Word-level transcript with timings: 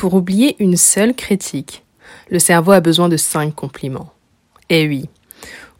Pour 0.00 0.14
oublier 0.14 0.56
une 0.60 0.78
seule 0.78 1.14
critique, 1.14 1.84
le 2.30 2.38
cerveau 2.38 2.72
a 2.72 2.80
besoin 2.80 3.10
de 3.10 3.18
cinq 3.18 3.54
compliments. 3.54 4.14
Et 4.70 4.88
oui, 4.88 5.10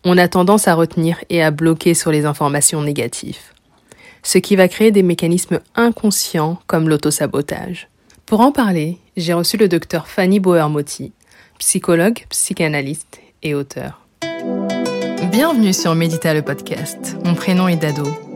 on 0.04 0.18
a 0.18 0.28
tendance 0.28 0.68
à 0.68 0.74
retenir 0.74 1.16
et 1.30 1.42
à 1.42 1.50
bloquer 1.50 1.95
sur 1.95 2.11
les 2.11 2.27
informations 2.27 2.83
négatives. 2.83 3.38
Ce 4.22 4.37
qui 4.37 4.56
va 4.56 4.69
créer 4.69 4.91
des 4.91 5.03
mécanismes 5.03 5.61
inconscients 5.75 6.59
comme 6.67 6.91
l'autosabotage. 6.91 7.88
Pour 8.27 8.41
en 8.41 8.53
parler, 8.53 8.98
j'ai 9.17 9.33
reçu 9.33 9.56
le 9.56 9.69
docteur 9.69 10.06
Fanny 10.06 10.39
Boer-Motti, 10.39 11.12
psychologue, 11.59 12.27
psychanalyste 12.29 13.23
et 13.43 13.55
auteur. 13.55 14.07
Bienvenue 15.32 15.73
sur 15.73 15.95
Médita 15.95 16.34
le 16.34 16.43
podcast. 16.43 17.16
Mon 17.25 17.34
prénom 17.34 17.68
est 17.68 17.77
Dado. 17.77 18.29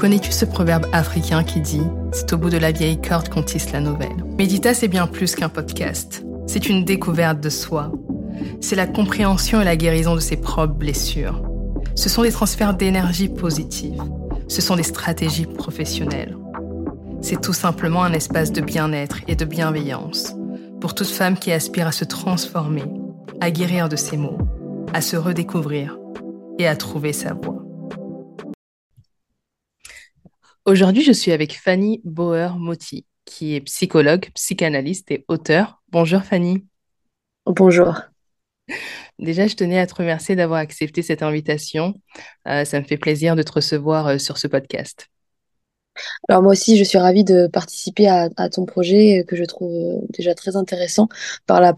Connais-tu 0.00 0.32
ce 0.32 0.46
proverbe 0.46 0.86
africain 0.94 1.44
qui 1.44 1.60
dit 1.60 1.82
C'est 2.12 2.32
au 2.32 2.38
bout 2.38 2.48
de 2.48 2.56
la 2.56 2.72
vieille 2.72 2.98
corde 2.98 3.28
qu'on 3.28 3.42
tisse 3.42 3.70
la 3.70 3.80
nouvelle 3.80 4.24
Médita, 4.38 4.72
c'est 4.72 4.88
bien 4.88 5.06
plus 5.06 5.34
qu'un 5.34 5.50
podcast. 5.50 6.24
C'est 6.46 6.70
une 6.70 6.86
découverte 6.86 7.38
de 7.40 7.50
soi. 7.50 7.92
C'est 8.62 8.76
la 8.76 8.86
compréhension 8.86 9.60
et 9.60 9.64
la 9.66 9.76
guérison 9.76 10.14
de 10.14 10.20
ses 10.20 10.38
propres 10.38 10.72
blessures. 10.72 11.42
Ce 11.96 12.08
sont 12.08 12.22
des 12.22 12.32
transferts 12.32 12.72
d'énergie 12.72 13.28
positive. 13.28 14.02
Ce 14.48 14.62
sont 14.62 14.76
des 14.76 14.84
stratégies 14.84 15.44
professionnelles. 15.44 16.34
C'est 17.20 17.42
tout 17.42 17.52
simplement 17.52 18.02
un 18.02 18.14
espace 18.14 18.52
de 18.52 18.62
bien-être 18.62 19.18
et 19.28 19.36
de 19.36 19.44
bienveillance 19.44 20.34
pour 20.80 20.94
toute 20.94 21.08
femme 21.08 21.38
qui 21.38 21.52
aspire 21.52 21.86
à 21.86 21.92
se 21.92 22.06
transformer, 22.06 22.84
à 23.42 23.50
guérir 23.50 23.90
de 23.90 23.96
ses 23.96 24.16
maux, 24.16 24.38
à 24.94 25.02
se 25.02 25.18
redécouvrir 25.18 25.98
et 26.58 26.66
à 26.66 26.74
trouver 26.74 27.12
sa 27.12 27.34
voie. 27.34 27.59
Aujourd'hui, 30.66 31.02
je 31.02 31.12
suis 31.12 31.32
avec 31.32 31.58
Fanny 31.58 32.02
Bauer-Motti, 32.04 33.06
qui 33.24 33.54
est 33.54 33.62
psychologue, 33.62 34.28
psychanalyste 34.34 35.10
et 35.10 35.24
auteur. 35.26 35.80
Bonjour 35.88 36.22
Fanny. 36.22 36.66
Bonjour. 37.46 37.94
Déjà, 39.18 39.46
je 39.46 39.56
tenais 39.56 39.78
à 39.78 39.86
te 39.86 39.94
remercier 39.94 40.36
d'avoir 40.36 40.60
accepté 40.60 41.00
cette 41.00 41.22
invitation. 41.22 41.94
Euh, 42.46 42.66
ça 42.66 42.78
me 42.78 42.84
fait 42.84 42.98
plaisir 42.98 43.36
de 43.36 43.42
te 43.42 43.52
recevoir 43.52 44.06
euh, 44.06 44.18
sur 44.18 44.36
ce 44.36 44.48
podcast. 44.48 45.08
Alors 46.28 46.42
moi 46.42 46.52
aussi, 46.52 46.76
je 46.76 46.84
suis 46.84 46.98
ravie 46.98 47.24
de 47.24 47.46
participer 47.46 48.06
à, 48.08 48.28
ton 48.50 48.66
projet 48.66 49.24
que 49.26 49.36
je 49.36 49.44
trouve 49.44 49.72
euh, 49.72 50.06
déjà 50.10 50.34
très 50.34 50.56
intéressant 50.56 51.08
par 51.46 51.62
la, 51.62 51.72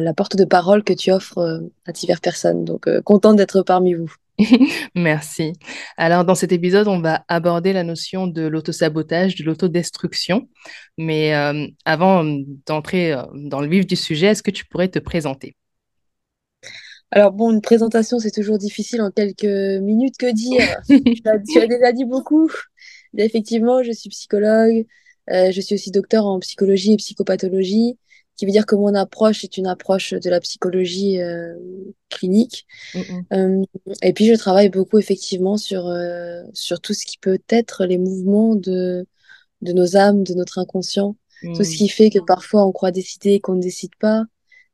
la, 0.00 0.14
porte 0.14 0.36
de 0.36 0.44
parole 0.46 0.84
que 0.84 0.94
tu 0.94 1.12
offres 1.12 1.62
à 1.84 1.92
diverses 1.92 2.20
personnes. 2.20 2.64
Donc, 2.64 2.88
contente 3.02 3.36
d'être 3.36 3.60
parmi 3.62 3.92
vous. 3.92 4.12
Merci. 4.94 5.52
Alors, 5.96 6.24
dans 6.24 6.34
cet 6.34 6.52
épisode, 6.52 6.88
on 6.88 7.00
va 7.00 7.24
aborder 7.28 7.72
la 7.72 7.82
notion 7.82 8.26
de 8.26 8.42
l'autosabotage, 8.42 9.36
de 9.36 9.44
l'autodestruction. 9.44 10.48
Mais 10.98 11.34
euh, 11.34 11.66
avant 11.84 12.24
d'entrer 12.66 13.12
euh, 13.12 13.22
dans 13.34 13.60
le 13.60 13.68
vif 13.68 13.86
du 13.86 13.96
sujet, 13.96 14.28
est-ce 14.28 14.42
que 14.42 14.50
tu 14.50 14.66
pourrais 14.66 14.88
te 14.88 14.98
présenter? 14.98 15.56
Alors 17.12 17.32
bon, 17.32 17.52
une 17.52 17.62
présentation, 17.62 18.18
c'est 18.18 18.32
toujours 18.32 18.58
difficile 18.58 19.00
en 19.00 19.10
quelques 19.10 19.44
minutes. 19.44 20.16
Que 20.18 20.32
dire 20.32 20.60
tu, 20.88 21.28
as, 21.28 21.66
déjà 21.66 21.92
dit 21.92 22.04
beaucoup. 22.04 22.50
effectivement, 23.16 23.82
je 23.82 23.92
suis 23.92 24.10
psychologue. 24.10 24.86
Euh, 25.30 25.50
je 25.50 25.60
suis 25.60 25.74
aussi 25.74 25.90
docteur 25.90 26.26
en 26.26 26.38
psychologie 26.40 26.92
et 26.92 26.96
psychopathologie 26.96 27.98
qui 28.36 28.46
veut 28.46 28.52
dire 28.52 28.66
que 28.66 28.74
mon 28.74 28.94
approche 28.94 29.44
est 29.44 29.56
une 29.56 29.66
approche 29.66 30.12
de 30.12 30.30
la 30.30 30.40
psychologie 30.40 31.20
euh, 31.20 31.54
clinique. 32.10 32.66
Mm, 32.94 32.98
mm. 32.98 33.24
Euh, 33.32 33.64
et 34.02 34.12
puis 34.12 34.26
je 34.26 34.34
travaille 34.34 34.68
beaucoup 34.68 34.98
effectivement 34.98 35.56
sur, 35.56 35.86
euh, 35.86 36.42
sur 36.52 36.80
tout 36.80 36.94
ce 36.94 37.06
qui 37.06 37.18
peut 37.18 37.38
être 37.48 37.84
les 37.86 37.98
mouvements 37.98 38.54
de, 38.54 39.06
de 39.62 39.72
nos 39.72 39.96
âmes, 39.96 40.22
de 40.22 40.34
notre 40.34 40.58
inconscient, 40.58 41.16
tout 41.42 41.64
ce 41.64 41.72
mm. 41.72 41.76
qui 41.76 41.88
fait 41.88 42.10
que 42.10 42.18
parfois 42.18 42.66
on 42.66 42.72
croit 42.72 42.90
décider 42.90 43.32
et 43.32 43.40
qu'on 43.40 43.54
ne 43.54 43.62
décide 43.62 43.94
pas, 43.96 44.24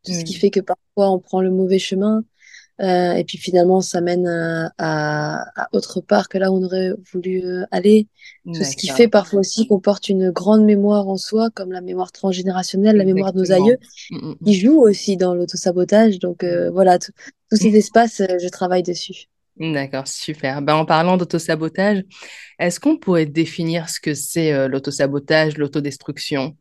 tout 0.05 0.13
ce 0.13 0.25
qui 0.25 0.35
fait 0.35 0.51
que 0.51 0.61
parfois 0.61 1.11
on 1.11 1.21
prend 1.21 1.41
le 1.41 1.51
mauvais 1.51 1.79
chemin, 1.79 2.25
euh, 2.83 3.15
et 3.15 3.25
puis 3.25 3.39
finalement, 3.39 3.81
ça 3.81 4.01
mène 4.01 4.27
à, 4.27 4.73
à, 5.57 5.69
autre 5.73 6.01
part 6.01 6.29
que 6.29 6.37
là 6.37 6.51
où 6.51 6.57
on 6.57 6.65
aurait 6.65 6.93
voulu 7.13 7.43
euh, 7.45 7.65
aller. 7.71 8.09
Tout 8.45 8.65
ce 8.65 8.77
qui 8.77 8.89
fait 8.89 9.09
parfois 9.09 9.41
aussi 9.41 9.69
qu'on 9.69 9.79
porte 9.79 10.09
une 10.09 10.31
grande 10.31 10.65
mémoire 10.65 11.07
en 11.07 11.17
soi, 11.17 11.51
comme 11.51 11.71
la 11.71 11.81
mémoire 11.81 12.11
transgénérationnelle, 12.11 12.97
la 12.97 13.05
mémoire 13.05 13.33
de 13.33 13.39
nos 13.39 13.53
aïeux, 13.53 13.79
mmh, 14.11 14.17
mmh, 14.17 14.29
mmh. 14.31 14.37
qui 14.45 14.55
joue 14.55 14.81
aussi 14.81 15.17
dans 15.17 15.35
l'autosabotage. 15.35 16.19
Donc 16.19 16.43
euh, 16.43 16.71
voilà, 16.71 16.99
tous 16.99 17.13
ces 17.53 17.77
espaces, 17.77 18.21
je 18.21 18.49
travaille 18.49 18.83
dessus. 18.83 19.27
D'accord, 19.59 20.09
super. 20.09 20.61
Ben, 20.63 20.75
en 20.75 20.85
parlant 20.85 21.17
d'autosabotage, 21.17 22.03
est-ce 22.59 22.81
qu'on 22.81 22.97
pourrait 22.97 23.27
définir 23.27 23.89
ce 23.91 24.01
que 24.01 24.15
c'est 24.15 24.67
l'autosabotage, 24.67 25.57
l'autodestruction? 25.57 26.57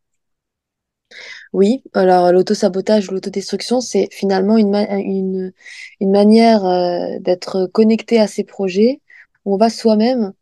Oui, 1.54 1.84
alors 1.94 2.32
l'auto-sabotage, 2.32 3.12
l'autodestruction, 3.12 3.82
c'est 3.82 4.08
finalement 4.12 4.58
une, 4.58 4.74
une, 4.76 5.52
une 6.00 6.12
manière 6.12 6.66
euh, 6.66 7.20
d'être 7.20 7.68
connecté 7.68 8.20
à 8.20 8.28
ces 8.28 8.44
projets 8.44 9.02
on 9.44 9.58
va 9.58 9.70
soi-même 9.72 10.34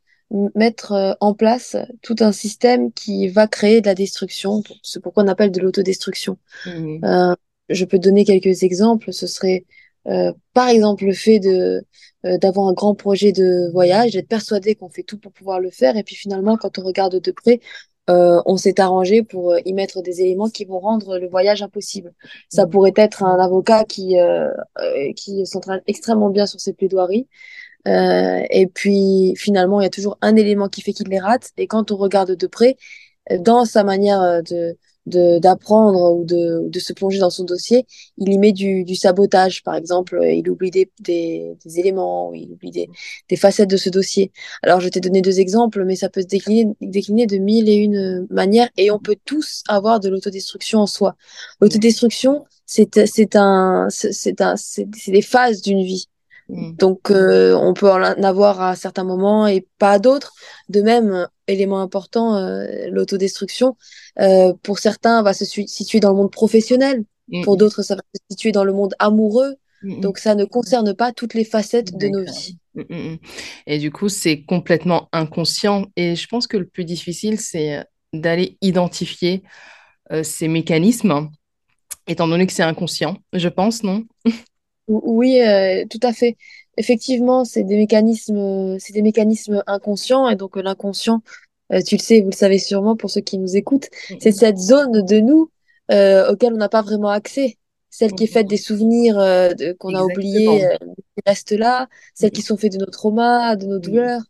mettre 0.56 0.92
euh, 0.92 1.14
en 1.22 1.34
place 1.34 1.78
tout 2.02 2.18
un 2.20 2.34
système 2.34 2.92
qui 2.92 3.30
va 3.30 3.47
créer 3.47 3.80
de 3.81 3.88
la 3.88 3.96
destruction. 3.96 4.62
C'est 4.84 5.02
pourquoi 5.02 5.24
on 5.24 5.28
appelle 5.28 5.52
de 5.52 5.62
l'autodestruction. 5.62 6.38
Mmh. 6.66 7.06
Euh, 7.06 7.36
je 7.70 7.86
peux 7.86 7.97
donner 7.97 8.26
quelques 8.26 8.64
exemples. 8.64 9.14
Ce 9.14 9.26
serait 9.26 9.66
par 10.53 10.70
exemple 10.70 11.06
le 11.06 11.14
fait 11.14 11.40
de 11.40 11.86
d'avoir 12.24 12.68
un 12.68 12.74
grand 12.74 12.96
projet 12.96 13.31
de 13.31 13.70
voyage, 13.72 14.14
d'être 14.14 14.28
persuadé 14.28 14.74
qu'on 14.74 14.90
fait 14.90 15.03
tout 15.03 15.20
pour 15.20 15.31
pouvoir 15.31 15.59
le 15.59 15.70
faire, 15.70 15.96
et 15.97 16.03
puis 16.03 16.16
finalement, 16.16 16.58
quand 16.58 16.80
on 16.80 16.84
regarde 16.84 17.22
de 17.22 17.31
près, 17.31 17.59
euh, 18.09 18.42
on 18.46 18.58
s'est 18.58 18.80
arrangé 18.80 19.24
pour 19.24 19.52
euh, 19.52 19.59
y 19.66 19.74
mettre 19.74 20.02
des 20.02 20.22
éléments 20.22 20.50
qui 20.50 20.66
vont 20.66 20.80
rendre 20.80 21.18
le 21.20 21.28
voyage 21.28 21.62
impossible. 21.62 22.14
Ça 22.50 22.66
mmh. 22.66 22.70
pourrait 22.70 22.94
être 22.96 23.24
un 23.24 23.40
avocat 23.40 23.84
qui 23.84 24.20
euh, 24.20 24.50
qui 25.16 25.46
s'entraîne 25.46 25.81
extrêmement 25.88 26.30
bien 26.30 26.46
sur 26.46 26.59
ses 26.59 26.74
plaidoiries. 26.74 27.28
et 27.86 28.68
puis 28.74 29.34
finalement, 29.38 29.81
il 29.81 29.84
y 29.84 29.88
a 29.88 29.90
toujours 29.90 30.18
un 30.22 30.36
élément 30.36 30.70
qui 30.70 30.81
fait 30.81 30.94
qu'il 30.94 31.08
les 31.09 31.20
rate. 31.20 31.52
Et 31.58 31.68
quand 31.68 31.92
on 31.92 31.97
regarde 31.97 32.36
de 32.36 32.47
près, 32.47 32.78
dans 33.40 33.66
sa 33.66 33.84
manière 33.84 34.44
de 34.44 34.78
d'apprendre 35.09 36.18
ou 36.18 36.25
de, 36.25 36.70
de, 36.70 36.80
se 36.80 36.94
plonger 36.94 37.20
dans 37.20 37.30
son 37.30 37.44
dossier, 37.44 37.86
il 38.18 38.31
y 38.31 38.38
met 38.38 38.52
du, 38.52 38.84
du 38.84 38.96
sabotage, 38.96 39.64
par 39.64 39.75
exemple, 39.75 40.20
il 40.24 40.50
oublie 40.50 40.72
des, 40.72 40.92
des, 41.00 41.56
des 41.64 41.80
éléments, 41.80 42.34
il 42.34 42.52
oublie 42.52 42.72
des, 42.72 42.90
des, 43.30 43.36
facettes 43.36 43.70
de 43.70 43.78
ce 43.78 43.90
dossier. 43.90 44.31
Alors, 44.64 44.80
je 44.80 44.90
t'ai 44.90 45.00
donné 45.00 45.22
deux 45.22 45.40
exemples, 45.40 45.84
mais 45.86 45.96
ça 45.96 46.09
peut 46.09 46.22
se 46.22 46.28
décliner, 46.28 46.68
décliner 46.81 47.25
de 47.25 47.38
mille 47.38 47.70
et 47.70 47.75
une 47.75 48.28
manières, 48.30 48.70
et 48.78 48.92
on 48.92 49.00
peut 49.00 49.18
tous 49.25 49.64
avoir 49.68 50.00
de 50.00 50.09
l'autodestruction 50.09 50.80
en 50.80 50.88
soi. 50.88 51.16
L'autodestruction, 51.62 52.46
c'est 52.66 52.97
un, 53.36 53.88
c'est 53.90 54.41
un, 54.41 54.56
c'est 54.56 55.12
des 55.12 55.22
phases 55.22 55.62
d'une 55.62 55.84
vie. 55.84 56.08
Mm. 56.50 56.76
Donc, 56.76 57.12
euh, 57.12 57.54
on 57.56 57.74
peut 57.74 57.90
en 57.90 58.02
avoir 58.02 58.62
à 58.62 58.76
certains 58.76 59.04
moments 59.04 59.48
et 59.48 59.68
pas 59.78 59.92
à 59.94 60.00
d'autres. 60.00 60.34
De 60.68 60.82
même, 60.82 61.28
élément 61.48 61.80
important, 61.80 62.36
euh, 62.36 62.66
l'autodestruction, 62.90 63.78
euh, 64.20 64.54
pour 64.64 64.80
certains, 64.80 65.22
va 65.22 65.34
se 65.34 65.46
situer 65.46 66.00
dans 66.00 66.09
le 66.09 66.16
monde 66.16 66.32
professionnel. 66.32 67.04
Mm. 67.30 67.44
Pour 67.44 67.58
d'autres, 67.58 67.84
ça 67.84 67.96
va 67.96 68.02
se 68.14 68.22
situer 68.32 68.52
dans 68.52 68.64
le 68.64 68.74
monde 68.74 68.96
amoureux. 69.00 69.56
Mm, 69.84 70.02
Donc, 70.02 70.18
ça 70.18 70.36
ne 70.36 70.44
concerne 70.44 70.94
pas 70.94 71.12
toutes 71.12 71.36
les 71.36 71.46
facettes 71.46 71.96
de 71.96 72.08
nos 72.08 72.24
vies. 72.24 72.58
Et 73.68 73.78
du 73.78 73.92
coup, 73.92 74.09
c'est 74.09 74.44
complètement 74.44 75.09
inconscient. 75.12 75.86
Et 75.96 76.16
je 76.16 76.28
pense 76.28 76.48
que 76.48 76.58
le 76.58 76.66
plus 76.66 76.86
difficile, 76.86 77.40
c'est 77.40 77.84
d'aller 78.14 78.58
identifier 78.62 79.44
ces 80.24 80.48
mécanismes, 80.48 81.30
étant 82.08 82.28
donné 82.28 82.48
que 82.48 82.54
c'est 82.54 82.64
inconscient, 82.64 83.18
je 83.34 83.50
pense, 83.50 83.84
non? 83.84 84.06
Oui, 84.90 85.40
euh, 85.42 85.86
tout 85.88 86.00
à 86.02 86.14
fait. 86.14 86.36
Effectivement, 86.78 87.46
c'est 87.46 87.64
des 87.64 87.78
mécanismes, 87.78 88.78
c'est 88.80 88.94
des 88.94 89.04
mécanismes 89.04 89.64
inconscients 89.68 90.28
et 90.30 90.36
donc 90.36 90.56
l'inconscient, 90.56 91.22
euh, 91.72 91.82
tu 91.82 91.96
le 91.96 92.02
sais, 92.02 92.22
vous 92.22 92.32
le 92.32 92.36
savez 92.36 92.58
sûrement 92.58 92.96
pour 92.96 93.12
ceux 93.12 93.22
qui 93.22 93.38
nous 93.38 93.56
écoutent, 93.56 93.90
c'est 94.20 94.32
cette 94.32 94.58
zone 94.58 95.06
de 95.06 95.20
nous 95.20 95.52
euh, 95.92 96.32
auquel 96.32 96.54
on 96.54 96.58
n'a 96.58 96.70
pas 96.70 96.82
vraiment 96.82 97.09
accès, 97.09 97.58
celle 97.90 98.14
qui 98.14 98.24
est 98.24 98.28
faite 98.28 98.47
des 98.47 98.58
souvenirs 98.58 99.16
qu'on 99.78 99.94
a 99.94 100.03
oubliés, 100.03 100.68
qui 100.80 101.22
restent 101.28 101.52
là, 101.52 101.88
celles 102.16 102.32
qui 102.32 102.42
sont 102.42 102.58
faites 102.58 102.74
de 102.74 102.80
nos 102.80 102.92
traumas, 102.92 103.56
de 103.56 103.68
nos 103.68 103.80
douleurs. 103.80 104.22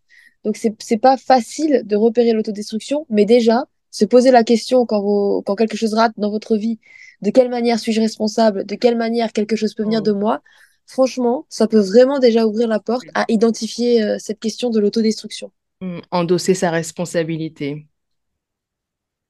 Donc 0.44 0.58
c'est 0.58 0.74
c'est 0.80 0.98
pas 0.98 1.18
facile 1.18 1.84
de 1.86 1.96
repérer 1.96 2.34
l'autodestruction, 2.34 3.06
mais 3.10 3.26
déjà 3.26 3.66
se 3.92 4.06
poser 4.06 4.32
la 4.32 4.44
question 4.44 4.86
quand 4.86 5.02
vous, 5.02 5.44
quand 5.46 5.56
quelque 5.56 5.78
chose 5.78 5.94
rate 5.94 6.14
dans 6.18 6.30
votre 6.30 6.58
vie 6.58 6.80
de 7.22 7.32
quelle 7.32 7.50
manière 7.50 7.80
suis-je 7.80 8.02
responsable, 8.02 8.66
de 8.66 8.76
quelle 8.76 8.98
manière 8.98 9.34
quelque 9.34 9.56
chose 9.56 9.74
peut 9.74 9.84
venir 9.84 10.02
de 10.02 10.12
mm. 10.12 10.20
moi, 10.20 10.42
franchement, 10.86 11.46
ça 11.50 11.68
peut 11.68 11.80
vraiment 11.80 12.20
déjà 12.20 12.46
ouvrir 12.46 12.68
la 12.68 12.80
porte 12.80 13.06
à 13.14 13.26
identifier 13.28 14.04
euh, 14.04 14.18
cette 14.20 14.40
question 14.40 14.70
de 14.70 14.80
l'autodestruction. 14.80 15.52
Mm, 15.82 16.00
endosser 16.12 16.54
sa 16.54 16.72
responsabilité. 16.72 17.88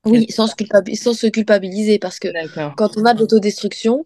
Oui, 0.06 0.32
sans 0.32 0.48
se, 0.48 0.54
sans 0.96 1.14
se, 1.14 1.28
culpabiliser, 1.28 2.00
parce 2.00 2.20
que 2.20 2.30
quand 2.76 2.98
on 2.98 3.06
a 3.06 3.14
de 3.14 3.20
l'autodestruction, 3.20 4.06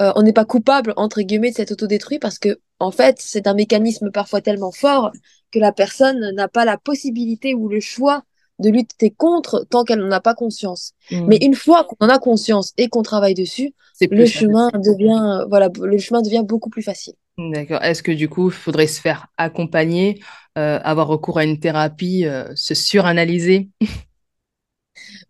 euh, 0.00 0.12
on 0.14 0.22
n'est 0.22 0.32
pas 0.32 0.44
coupable, 0.44 0.94
entre 0.96 1.20
guillemets, 1.22 1.50
de 1.50 1.56
cet 1.56 1.72
autodétruit, 1.72 2.20
parce 2.20 2.38
que, 2.38 2.60
en 2.78 2.92
fait, 2.92 3.16
c'est 3.18 3.48
un 3.48 3.54
mécanisme 3.54 4.10
parfois 4.12 4.40
tellement 4.40 4.70
fort 4.70 5.10
que 5.50 5.58
la 5.58 5.72
personne 5.72 6.32
n'a 6.34 6.48
pas 6.48 6.64
la 6.64 6.78
possibilité 6.78 7.54
ou 7.54 7.68
le 7.68 7.80
choix 7.80 8.24
de 8.62 8.70
lutter 8.70 9.10
contre 9.10 9.66
tant 9.68 9.84
qu'elle 9.84 9.98
n'en 9.98 10.10
a 10.10 10.20
pas 10.20 10.34
conscience. 10.34 10.92
Mm. 11.10 11.26
Mais 11.26 11.38
une 11.42 11.54
fois 11.54 11.84
qu'on 11.84 12.06
en 12.06 12.08
a 12.08 12.18
conscience 12.18 12.72
et 12.78 12.88
qu'on 12.88 13.02
travaille 13.02 13.34
dessus, 13.34 13.74
le 14.00 14.24
facile. 14.24 14.40
chemin 14.40 14.70
devient, 14.74 15.44
voilà, 15.48 15.68
le 15.80 15.98
chemin 15.98 16.22
devient 16.22 16.42
beaucoup 16.44 16.70
plus 16.70 16.82
facile. 16.82 17.14
D'accord. 17.38 17.82
Est-ce 17.82 18.02
que 18.02 18.12
du 18.12 18.28
coup, 18.28 18.48
il 18.48 18.54
faudrait 18.54 18.86
se 18.86 19.00
faire 19.00 19.26
accompagner, 19.36 20.20
euh, 20.58 20.78
avoir 20.82 21.08
recours 21.08 21.38
à 21.38 21.44
une 21.44 21.58
thérapie, 21.58 22.26
euh, 22.26 22.44
se 22.54 22.74
suranalyser? 22.74 23.68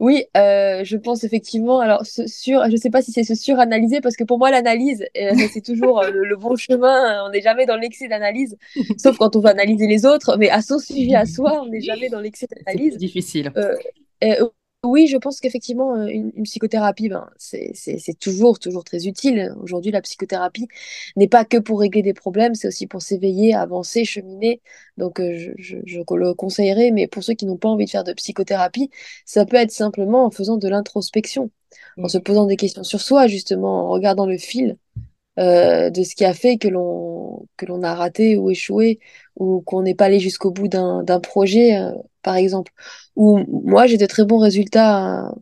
Oui, 0.00 0.24
euh, 0.36 0.84
je 0.84 0.96
pense 0.96 1.24
effectivement. 1.24 1.80
Alors, 1.80 2.04
ce 2.06 2.26
sur, 2.26 2.68
je 2.70 2.76
sais 2.76 2.90
pas 2.90 3.02
si 3.02 3.12
c'est 3.12 3.24
se 3.24 3.34
suranalyser 3.34 4.00
parce 4.00 4.16
que 4.16 4.24
pour 4.24 4.38
moi, 4.38 4.50
l'analyse, 4.50 5.04
euh, 5.16 5.32
c'est 5.52 5.64
toujours 5.64 6.00
euh, 6.02 6.10
le, 6.10 6.24
le 6.24 6.36
bon 6.36 6.56
chemin. 6.56 7.24
On 7.26 7.30
n'est 7.30 7.40
jamais 7.42 7.66
dans 7.66 7.76
l'excès 7.76 8.08
d'analyse, 8.08 8.56
sauf 8.96 9.16
quand 9.18 9.36
on 9.36 9.40
va 9.40 9.50
analyser 9.50 9.86
les 9.86 10.04
autres. 10.06 10.36
Mais 10.38 10.50
à 10.50 10.62
son 10.62 10.78
sujet, 10.78 11.14
à 11.14 11.26
soi, 11.26 11.62
on 11.62 11.66
n'est 11.68 11.80
jamais 11.80 12.08
dans 12.08 12.20
l'excès 12.20 12.46
d'analyse. 12.46 12.96
difficile. 12.96 13.52
Euh, 14.22 14.48
oui, 14.84 15.06
je 15.06 15.16
pense 15.16 15.38
qu'effectivement, 15.40 15.94
euh, 15.94 16.06
une, 16.08 16.32
une 16.34 16.42
psychothérapie, 16.42 17.08
ben, 17.08 17.30
c'est 17.38 18.18
toujours, 18.18 18.58
toujours 18.58 18.82
très 18.82 19.06
utile. 19.06 19.54
Aujourd'hui, 19.60 19.92
la 19.92 20.02
psychothérapie 20.02 20.66
n'est 21.16 21.28
pas 21.28 21.44
que 21.44 21.58
pour 21.58 21.78
régler 21.80 22.02
des 22.02 22.14
problèmes, 22.14 22.54
c'est 22.56 22.66
aussi 22.66 22.88
pour 22.88 23.00
s'éveiller, 23.00 23.54
avancer, 23.54 24.04
cheminer. 24.04 24.60
Donc, 24.96 25.20
euh, 25.20 25.36
je, 25.36 25.52
je, 25.58 25.76
je 25.86 25.98
le 25.98 26.34
conseillerais, 26.34 26.90
mais 26.90 27.06
pour 27.06 27.22
ceux 27.22 27.34
qui 27.34 27.46
n'ont 27.46 27.56
pas 27.58 27.68
envie 27.68 27.84
de 27.84 27.90
faire 27.90 28.02
de 28.04 28.12
psychothérapie, 28.12 28.90
ça 29.24 29.46
peut 29.46 29.56
être 29.56 29.70
simplement 29.70 30.24
en 30.26 30.30
faisant 30.32 30.56
de 30.56 30.68
l'introspection, 30.68 31.50
en 32.02 32.08
se 32.08 32.18
Mm. 32.18 32.22
posant 32.22 32.46
des 32.46 32.56
questions 32.56 32.82
sur 32.82 33.00
soi, 33.00 33.28
justement, 33.28 33.86
en 33.86 33.88
regardant 33.90 34.26
le 34.26 34.36
fil 34.38 34.78
euh, 35.38 35.90
de 35.90 36.02
ce 36.02 36.14
qui 36.14 36.24
a 36.24 36.34
fait 36.34 36.58
que 36.58 36.68
l'on 36.68 37.46
que 37.56 37.66
l'on 37.66 37.82
a 37.82 37.94
raté 37.94 38.36
ou 38.36 38.50
échoué 38.50 39.00
ou 39.36 39.62
qu'on 39.62 39.82
n'est 39.82 39.94
pas 39.94 40.06
allé 40.06 40.20
jusqu'au 40.20 40.50
bout 40.50 40.68
d'un 40.68 41.02
d'un 41.02 41.20
projet, 41.20 41.76
euh, 41.76 41.92
par 42.22 42.36
exemple. 42.36 42.72
Ou 43.16 43.38
moi, 43.64 43.86
j'ai 43.86 43.96
de 43.98 44.06
très 44.06 44.24
bons 44.24 44.38
résultats 44.38 45.24
à, 45.26 45.34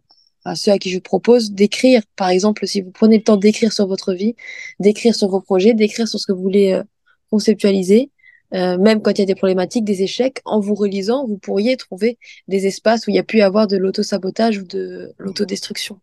à 0.44 0.54
ceux 0.56 0.72
à 0.72 0.78
qui 0.78 0.90
je 0.90 0.98
propose 0.98 1.52
d'écrire. 1.52 2.02
Par 2.16 2.30
exemple, 2.30 2.66
si 2.66 2.80
vous 2.82 2.90
prenez 2.92 3.18
le 3.18 3.24
temps 3.24 3.36
d'écrire 3.36 3.72
sur 3.72 3.86
votre 3.86 4.12
vie, 4.14 4.34
d'écrire 4.80 5.14
sur 5.14 5.28
vos 5.28 5.40
projets, 5.40 5.74
d'écrire 5.74 6.08
sur 6.08 6.18
ce 6.20 6.26
que 6.26 6.32
vous 6.32 6.42
voulez 6.42 6.72
euh, 6.72 6.82
conceptualiser. 7.30 8.10
euh, 8.54 8.78
même 8.78 9.00
quand 9.02 9.12
il 9.12 9.18
y 9.20 9.22
a 9.22 9.26
des 9.26 9.34
problématiques, 9.34 9.84
des 9.84 10.02
échecs, 10.02 10.40
en 10.44 10.60
vous 10.60 10.74
relisant, 10.74 11.26
vous 11.26 11.38
pourriez 11.38 11.76
trouver 11.76 12.18
des 12.48 12.66
espaces 12.66 13.06
où 13.06 13.10
il 13.10 13.16
y 13.16 13.18
a 13.18 13.22
pu 13.24 13.38
y 13.38 13.42
avoir 13.42 13.66
de 13.68 13.76
l'autosabotage 13.76 14.58
ou 14.58 14.64
de 14.64 15.14
l'autodestruction. 15.18 16.00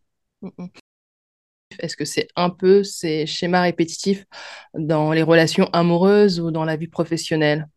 Est-ce 1.80 1.98
que 1.98 2.06
c'est 2.06 2.28
un 2.36 2.50
peu 2.50 2.84
ces 2.84 3.26
schémas 3.26 3.62
répétitifs 3.64 4.26
dans 4.74 5.12
les 5.14 5.24
relations 5.24 5.68
amoureuses 5.74 6.40
ou 6.40 6.52
dans 6.52 6.66
la 6.66 6.76
vie 6.78 6.88
professionnelle? 6.88 7.68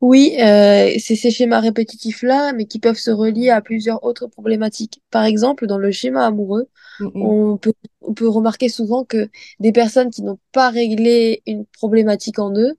Oui, 0.00 0.36
euh, 0.40 0.90
c'est 0.98 1.16
ces 1.16 1.30
schémas 1.30 1.60
répétitifs-là, 1.60 2.52
mais 2.52 2.66
qui 2.66 2.78
peuvent 2.78 2.96
se 2.98 3.10
relier 3.10 3.50
à 3.50 3.60
plusieurs 3.60 4.02
autres 4.04 4.26
problématiques. 4.28 5.02
Par 5.10 5.24
exemple, 5.24 5.66
dans 5.66 5.78
le 5.78 5.90
schéma 5.90 6.24
amoureux, 6.26 6.68
Mm, 7.00 7.18
on 7.20 7.56
peut, 7.58 7.72
on 8.02 8.14
peut 8.14 8.28
remarquer 8.28 8.68
souvent 8.68 9.04
que 9.04 9.28
des 9.60 9.72
personnes 9.72 10.10
qui 10.10 10.22
n'ont 10.22 10.38
pas 10.52 10.70
réglé 10.70 11.42
une 11.46 11.66
problématique 11.66 12.38
en 12.38 12.52
eux, 12.56 12.78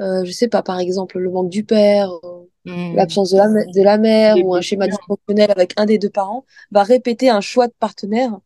euh, 0.00 0.24
je 0.24 0.32
sais 0.32 0.48
pas, 0.48 0.62
par 0.62 0.80
exemple, 0.80 1.18
le 1.20 1.30
manque 1.30 1.50
du 1.50 1.64
père, 1.64 2.10
euh, 2.24 2.46
Mm. 2.64 2.92
l'absence 2.92 3.32
de 3.32 3.38
la, 3.38 3.48
mè- 3.48 3.70
de 3.74 3.82
la 3.82 3.98
mère 3.98 4.42
ou 4.42 4.54
un 4.56 4.62
schéma 4.62 4.88
dysfonctionnel 4.88 5.50
avec 5.52 5.74
un 5.78 5.86
des 5.86 5.98
deux 5.98 6.10
parents, 6.10 6.46
va 6.72 6.82
répéter 6.84 7.30
un 7.30 7.40
choix 7.42 7.68
de 7.68 7.74
partenaire 7.78 8.40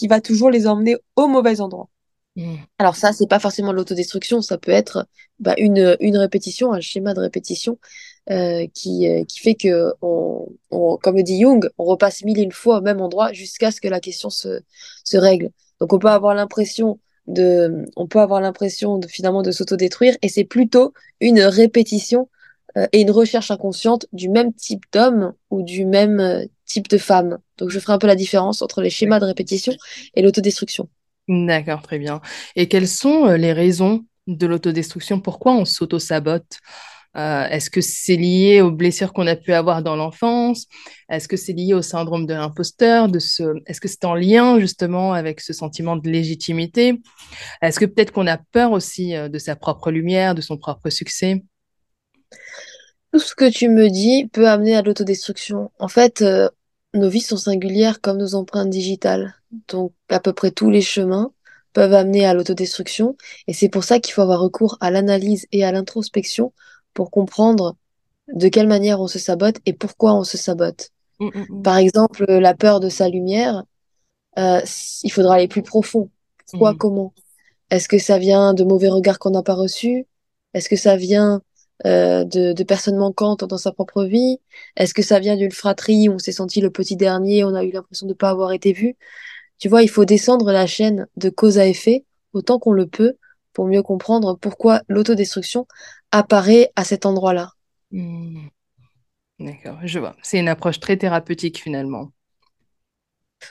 qui 0.00 0.08
va 0.08 0.22
toujours 0.22 0.50
les 0.50 0.66
emmener 0.66 0.96
au 1.14 1.26
mauvais 1.26 1.60
endroit. 1.60 1.90
Mm. 2.34 2.54
Alors 2.78 2.96
ça, 2.96 3.12
c'est 3.12 3.26
pas 3.26 3.38
forcément 3.38 3.70
de 3.70 3.76
l'autodestruction, 3.76 4.40
ça 4.40 4.56
peut 4.56 4.70
être 4.70 5.06
bah, 5.40 5.54
une, 5.58 5.94
une 6.00 6.16
répétition, 6.16 6.72
un 6.72 6.80
schéma 6.80 7.12
de 7.12 7.20
répétition 7.20 7.78
euh, 8.30 8.66
qui, 8.72 9.06
euh, 9.06 9.24
qui 9.24 9.40
fait 9.40 9.54
que, 9.54 9.92
on, 10.00 10.48
on, 10.70 10.96
comme 10.96 11.16
le 11.16 11.22
dit 11.22 11.38
Jung, 11.38 11.68
on 11.76 11.84
repasse 11.84 12.24
mille 12.24 12.38
et 12.38 12.42
une 12.42 12.50
fois 12.50 12.78
au 12.78 12.80
même 12.80 13.02
endroit 13.02 13.34
jusqu'à 13.34 13.70
ce 13.70 13.82
que 13.82 13.88
la 13.88 14.00
question 14.00 14.30
se, 14.30 14.62
se 15.04 15.18
règle. 15.18 15.50
Donc 15.80 15.92
on 15.92 15.98
peut 15.98 16.08
avoir 16.08 16.34
l'impression 16.34 16.98
de, 17.26 17.84
on 17.94 18.06
peut 18.06 18.20
avoir 18.20 18.40
l'impression 18.40 18.96
de 18.96 19.06
finalement 19.06 19.42
de 19.42 19.50
s'autodétruire 19.50 20.16
et 20.22 20.30
c'est 20.30 20.44
plutôt 20.44 20.94
une 21.20 21.40
répétition 21.40 22.30
euh, 22.78 22.86
et 22.92 23.02
une 23.02 23.10
recherche 23.10 23.50
inconsciente 23.50 24.06
du 24.14 24.30
même 24.30 24.54
type 24.54 24.84
d'homme 24.94 25.34
ou 25.50 25.60
du 25.60 25.84
même 25.84 26.20
euh, 26.20 26.46
type 26.70 26.88
de 26.88 26.98
femme. 26.98 27.38
Donc 27.58 27.70
je 27.70 27.78
ferai 27.78 27.92
un 27.92 27.98
peu 27.98 28.06
la 28.06 28.14
différence 28.14 28.62
entre 28.62 28.80
les 28.82 28.90
schémas 28.90 29.20
de 29.20 29.26
répétition 29.26 29.74
et 30.14 30.22
l'autodestruction. 30.22 30.88
D'accord, 31.28 31.82
très 31.82 31.98
bien. 31.98 32.20
Et 32.56 32.66
quelles 32.68 32.88
sont 32.88 33.26
euh, 33.26 33.36
les 33.36 33.52
raisons 33.52 34.04
de 34.26 34.46
l'autodestruction? 34.46 35.20
Pourquoi 35.20 35.52
on 35.52 35.64
s'auto-sabote? 35.64 36.58
Euh, 37.16 37.44
est-ce 37.48 37.70
que 37.70 37.80
c'est 37.80 38.16
lié 38.16 38.60
aux 38.60 38.70
blessures 38.70 39.12
qu'on 39.12 39.26
a 39.26 39.34
pu 39.36 39.52
avoir 39.52 39.82
dans 39.82 39.96
l'enfance? 39.96 40.66
Est-ce 41.08 41.26
que 41.26 41.36
c'est 41.36 41.52
lié 41.52 41.74
au 41.74 41.82
syndrome 41.82 42.24
de 42.26 42.34
l'imposteur, 42.34 43.08
de 43.08 43.18
ce... 43.18 43.42
Est-ce 43.66 43.80
que 43.80 43.88
c'est 43.88 44.04
en 44.04 44.14
lien 44.14 44.60
justement 44.60 45.12
avec 45.12 45.40
ce 45.40 45.52
sentiment 45.52 45.96
de 45.96 46.08
légitimité? 46.08 47.00
Est-ce 47.62 47.80
que 47.80 47.86
peut-être 47.86 48.12
qu'on 48.12 48.28
a 48.28 48.38
peur 48.52 48.70
aussi 48.72 49.16
euh, 49.16 49.28
de 49.28 49.38
sa 49.38 49.56
propre 49.56 49.90
lumière, 49.90 50.34
de 50.34 50.40
son 50.40 50.56
propre 50.56 50.88
succès? 50.90 51.42
Tout 53.12 53.18
ce 53.18 53.34
que 53.34 53.50
tu 53.50 53.68
me 53.68 53.88
dis 53.88 54.28
peut 54.32 54.48
amener 54.48 54.76
à 54.76 54.82
l'autodestruction. 54.82 55.72
En 55.80 55.88
fait, 55.88 56.22
euh, 56.22 56.48
nos 56.94 57.08
vies 57.08 57.20
sont 57.20 57.36
singulières 57.36 58.00
comme 58.00 58.18
nos 58.18 58.34
empreintes 58.34 58.70
digitales. 58.70 59.34
Donc, 59.68 59.92
à 60.08 60.20
peu 60.20 60.32
près 60.32 60.50
tous 60.50 60.70
les 60.70 60.82
chemins 60.82 61.32
peuvent 61.72 61.94
amener 61.94 62.26
à 62.26 62.34
l'autodestruction. 62.34 63.16
Et 63.46 63.52
c'est 63.52 63.68
pour 63.68 63.84
ça 63.84 64.00
qu'il 64.00 64.12
faut 64.14 64.22
avoir 64.22 64.40
recours 64.40 64.76
à 64.80 64.90
l'analyse 64.90 65.46
et 65.52 65.64
à 65.64 65.72
l'introspection 65.72 66.52
pour 66.94 67.10
comprendre 67.10 67.76
de 68.32 68.48
quelle 68.48 68.66
manière 68.68 69.00
on 69.00 69.06
se 69.08 69.18
sabote 69.18 69.56
et 69.66 69.72
pourquoi 69.72 70.14
on 70.14 70.24
se 70.24 70.36
sabote. 70.36 70.90
Mm, 71.20 71.26
mm, 71.26 71.46
mm. 71.48 71.62
Par 71.62 71.76
exemple, 71.76 72.24
la 72.26 72.54
peur 72.54 72.80
de 72.80 72.88
sa 72.88 73.08
lumière, 73.08 73.64
euh, 74.38 74.60
il 75.02 75.12
faudra 75.12 75.34
aller 75.36 75.48
plus 75.48 75.62
profond. 75.62 76.10
Pourquoi, 76.50 76.72
Mm. 76.72 76.78
comment? 76.78 77.14
Est-ce 77.70 77.88
que 77.88 77.98
ça 77.98 78.18
vient 78.18 78.54
de 78.54 78.64
mauvais 78.64 78.88
regards 78.88 79.18
qu'on 79.18 79.30
n'a 79.30 79.42
pas 79.42 79.54
reçus? 79.54 80.06
Est-ce 80.54 80.68
que 80.68 80.76
ça 80.76 80.96
vient 80.96 81.42
euh, 81.86 82.24
de, 82.24 82.52
de 82.52 82.64
personnes 82.64 82.96
manquantes 82.96 83.44
dans 83.44 83.58
sa 83.58 83.72
propre 83.72 84.04
vie? 84.04 84.38
Est-ce 84.76 84.94
que 84.94 85.02
ça 85.02 85.18
vient 85.18 85.36
d'une 85.36 85.52
fratrie 85.52 86.08
où 86.08 86.12
on 86.14 86.18
s'est 86.18 86.32
senti 86.32 86.60
le 86.60 86.70
petit 86.70 86.96
dernier, 86.96 87.44
on 87.44 87.54
a 87.54 87.64
eu 87.64 87.70
l'impression 87.70 88.06
de 88.06 88.12
ne 88.12 88.16
pas 88.16 88.30
avoir 88.30 88.52
été 88.52 88.72
vu? 88.72 88.96
Tu 89.58 89.68
vois, 89.68 89.82
il 89.82 89.90
faut 89.90 90.04
descendre 90.04 90.52
la 90.52 90.66
chaîne 90.66 91.06
de 91.16 91.30
cause 91.30 91.58
à 91.58 91.66
effet 91.66 92.04
autant 92.32 92.58
qu'on 92.58 92.72
le 92.72 92.86
peut 92.86 93.14
pour 93.52 93.66
mieux 93.66 93.82
comprendre 93.82 94.36
pourquoi 94.40 94.82
l'autodestruction 94.88 95.66
apparaît 96.12 96.72
à 96.76 96.84
cet 96.84 97.06
endroit-là. 97.06 97.52
Mm. 97.90 98.48
D'accord, 99.40 99.78
je 99.84 99.98
vois. 99.98 100.16
C'est 100.22 100.38
une 100.38 100.48
approche 100.48 100.80
très 100.80 100.96
thérapeutique 100.96 101.60
finalement. 101.60 102.12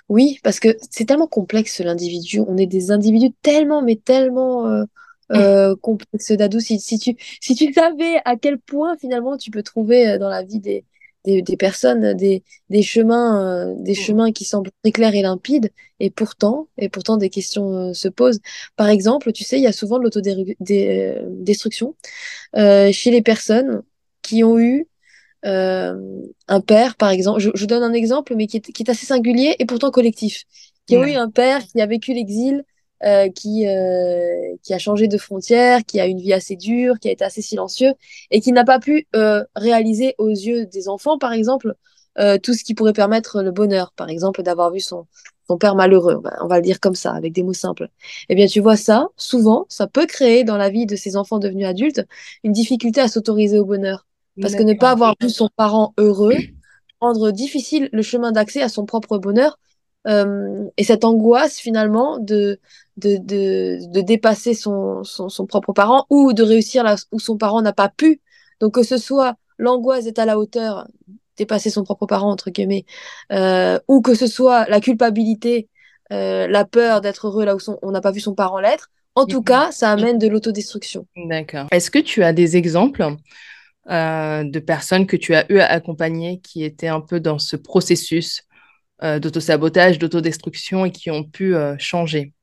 Oui, 0.08 0.40
parce 0.44 0.60
que 0.60 0.78
c'est 0.92 1.06
tellement 1.06 1.28
complexe 1.28 1.80
l'individu. 1.80 2.42
On 2.48 2.58
est 2.58 2.68
des 2.68 2.92
individus 2.92 3.34
tellement, 3.42 3.82
mais 3.82 3.96
tellement 3.96 4.68
euh, 4.68 4.84
euh, 5.34 5.76
complexes 5.76 6.32
d'adou. 6.32 6.60
Si, 6.60 6.80
si 6.80 7.00
tu, 7.00 7.16
si 7.42 7.56
tu 7.56 7.74
savais 7.74 8.22
à 8.26 8.36
quel 8.36 8.60
point 8.60 8.98
finalement 8.98 9.38
tu 9.38 9.52
peux 9.52 9.64
trouver 9.64 10.10
euh, 10.10 10.18
dans 10.18 10.30
la 10.30 10.44
vie 10.44 10.60
des, 10.60 10.86
des, 11.26 11.42
des 11.42 11.58
personnes 11.58 12.14
des, 12.14 12.44
des 12.70 12.82
chemins, 12.84 13.70
euh, 13.72 13.76
des 13.78 13.96
Mm. 13.96 13.96
chemins 13.96 14.32
qui 14.32 14.46
semblent 14.46 14.72
très 14.84 14.92
clairs 14.92 15.16
et 15.16 15.22
limpides, 15.22 15.72
et 16.00 16.10
pourtant, 16.10 16.68
et 16.78 16.90
pourtant 16.90 17.18
des 17.18 17.30
questions 17.30 17.90
euh, 17.90 17.94
se 17.94 18.08
posent. 18.08 18.40
Par 18.76 18.90
exemple, 18.90 19.32
tu 19.34 19.44
sais, 19.44 19.58
il 19.60 19.64
y 19.64 19.68
a 19.68 19.72
souvent 19.74 19.98
de 20.00 20.04
l'autodestruction 20.04 21.96
euh, 22.56 22.92
chez 22.92 23.12
les 23.12 23.22
personnes 23.22 23.84
qui 24.22 24.44
ont 24.44 24.60
eu 24.60 24.88
euh, 25.46 25.96
un 26.48 26.62
père, 26.62 26.96
par 26.98 27.10
exemple, 27.12 27.40
je, 27.42 27.50
je 27.56 27.66
donne 27.66 27.84
un 27.84 27.94
exemple, 27.94 28.36
mais 28.36 28.48
qui 28.48 28.58
est, 28.58 28.62
qui 28.74 28.84
est 28.84 28.90
assez 28.90 29.06
singulier 29.06 29.56
et 29.60 29.66
pourtant 29.66 29.92
collectif, 29.92 30.44
qui 30.88 30.96
a 30.96 31.00
eu 31.00 31.14
Ouais. 31.14 31.16
un 31.16 31.30
père 31.30 31.66
qui 31.66 31.82
a 31.82 31.86
vécu 31.86 32.14
l'exil, 32.14 32.64
euh, 33.04 33.30
qui, 33.30 33.68
euh, 33.68 34.56
qui 34.64 34.74
a 34.74 34.80
changé 34.80 35.08
de 35.08 35.18
frontière, 35.18 35.86
qui 35.86 36.00
a 36.00 36.06
une 36.06 36.20
vie 36.20 36.34
assez 36.34 36.56
dure, 36.56 37.00
qui 37.00 37.08
a 37.08 37.12
été 37.12 37.24
assez 37.24 37.42
silencieux 37.42 37.94
et 38.32 38.42
qui 38.42 38.52
n'a 38.52 38.64
pas 38.64 38.80
pu 38.80 39.08
euh, 39.16 39.44
réaliser 39.56 40.16
aux 40.18 40.30
yeux 40.30 40.66
des 40.66 40.88
enfants, 40.90 41.18
par 41.18 41.34
exemple, 41.34 41.76
euh, 42.18 42.38
tout 42.38 42.54
ce 42.54 42.64
qui 42.64 42.74
pourrait 42.74 42.94
permettre 42.94 43.42
le 43.42 43.52
bonheur, 43.52 43.94
par 43.96 44.10
exemple, 44.10 44.44
d'avoir 44.44 44.72
vu 44.72 44.80
son, 44.80 45.08
son 45.48 45.58
père 45.58 45.76
malheureux, 45.76 46.16
on 46.18 46.22
va, 46.22 46.38
on 46.42 46.48
va 46.48 46.58
le 46.58 46.62
dire 46.64 46.80
comme 46.80 46.96
ça, 46.96 47.14
avec 47.14 47.34
des 47.34 47.44
mots 47.44 47.54
simples. 47.54 47.90
Eh 48.28 48.36
bien, 48.36 48.48
tu 48.48 48.60
vois 48.60 48.76
ça, 48.76 49.08
souvent, 49.16 49.66
ça 49.70 49.88
peut 49.88 50.06
créer 50.06 50.44
dans 50.44 50.58
la 50.58 50.70
vie 50.70 50.86
de 50.86 50.96
ces 50.96 51.16
enfants 51.16 51.40
devenus 51.40 51.68
adultes 51.68 52.06
une 52.44 52.52
difficulté 52.52 53.02
à 53.02 53.08
s'autoriser 53.08 53.60
au 53.60 53.66
bonheur. 53.66 54.06
Parce 54.42 54.56
que 54.56 54.64
ne 54.64 54.74
pas 54.74 54.92
avoir 54.92 55.16
vu 55.22 55.30
son 55.30 55.50
parent 55.54 55.94
heureux 55.98 56.38
rendre 57.02 57.32
difficile 57.32 57.90
le 57.92 58.02
chemin 58.02 58.32
d'accès 58.32 58.62
à 58.62 58.70
son 58.70 58.86
propre 58.86 59.18
bonheur. 59.18 59.60
Euh, 60.08 60.66
et 60.78 60.86
cette 60.86 61.04
angoisse 61.04 61.60
finalement 61.60 62.20
de, 62.20 62.60
de, 63.00 63.18
de, 63.18 63.80
de 63.92 64.02
dépasser 64.02 64.54
son, 64.54 65.04
son, 65.04 65.30
son 65.30 65.46
propre 65.46 65.74
parent 65.74 66.06
ou 66.10 66.34
de 66.34 66.44
réussir 66.44 66.84
là 66.84 66.96
où 67.12 67.20
son 67.20 67.38
parent 67.38 67.62
n'a 67.62 67.74
pas 67.74 67.90
pu. 67.90 68.22
Donc 68.60 68.76
que 68.76 68.84
ce 68.84 68.98
soit 68.98 69.36
l'angoisse 69.58 70.06
est 70.06 70.20
à 70.20 70.26
la 70.26 70.38
hauteur, 70.40 70.88
dépasser 71.38 71.70
son 71.70 71.84
propre 71.84 72.06
parent, 72.06 72.30
entre 72.32 72.50
guillemets, 72.50 72.86
euh, 73.32 73.80
ou 73.88 74.02
que 74.02 74.14
ce 74.14 74.28
soit 74.28 74.68
la 74.70 74.80
culpabilité, 74.80 75.70
euh, 76.12 76.48
la 76.48 76.66
peur 76.66 77.02
d'être 77.02 77.28
heureux 77.28 77.46
là 77.46 77.56
où 77.56 77.60
son, 77.60 77.78
on 77.82 77.92
n'a 77.92 78.02
pas 78.02 78.12
vu 78.12 78.20
son 78.20 78.36
parent 78.36 78.60
l'être. 78.60 78.90
En 79.16 79.26
tout 79.26 79.40
Mhm. 79.40 79.46
cas, 79.46 79.72
ça 79.72 79.92
amène 79.92 80.18
de 80.18 80.28
l'autodestruction. 80.28 81.06
D'accord. 81.16 81.68
Est-ce 81.72 81.92
que 81.92 82.00
tu 82.00 82.24
as 82.24 82.34
des 82.34 82.58
exemples 82.58 83.16
de 83.88 84.60
personnes 84.60 85.08
que 85.08 85.18
tu 85.18 85.34
as 85.36 85.52
eu 85.52 85.60
à 85.60 85.66
accompagner 85.66 86.40
qui 86.40 86.64
étaient 86.64 86.88
un 86.88 87.02
peu 87.02 87.20
dans 87.20 87.40
ce 87.40 87.56
processus 87.56 88.44
d'autosabotage, 89.02 89.98
d'autodestruction 89.98 90.86
et 90.86 90.92
qui 90.92 91.10
ont 91.10 91.24
pu 91.24 91.56
changer? 91.80 92.34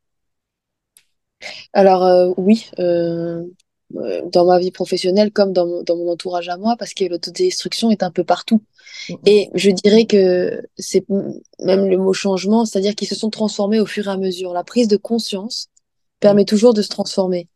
Alors 1.72 2.34
oui, 2.36 2.70
dans 2.78 4.44
ma 4.44 4.58
vie 4.58 4.70
professionnelle 4.70 5.30
comme 5.30 5.52
dans 5.52 5.66
mon, 5.66 5.82
dans 5.82 5.96
mon 5.96 6.10
entourage 6.10 6.48
à 6.48 6.56
moi, 6.56 6.76
parce 6.78 6.94
que 6.94 7.04
l'autodestruction 7.04 7.90
est 7.90 8.02
un 8.02 8.10
peu 8.10 8.24
partout. 8.24 8.62
Mm-hmm. 9.08 9.18
Et 9.26 9.50
je 9.54 9.70
dirais 9.70 10.06
que 10.06 10.62
c'est 10.76 11.04
même 11.60 11.88
le 11.88 11.98
mot 11.98 12.12
changement, 12.12 12.64
c'est-à-dire 12.64 12.94
qu'ils 12.94 13.08
se 13.08 13.14
sont 13.14 13.30
transformés 13.30 13.80
au 13.80 13.86
fur 13.86 14.08
et 14.08 14.10
à 14.10 14.16
mesure. 14.16 14.52
La 14.52 14.64
prise 14.64 14.88
de 14.88 14.96
conscience 14.96 15.68
permet 16.20 16.42
mm. 16.42 16.46
toujours 16.46 16.74
de 16.74 16.82
se 16.82 16.88
transformer. 16.88 17.48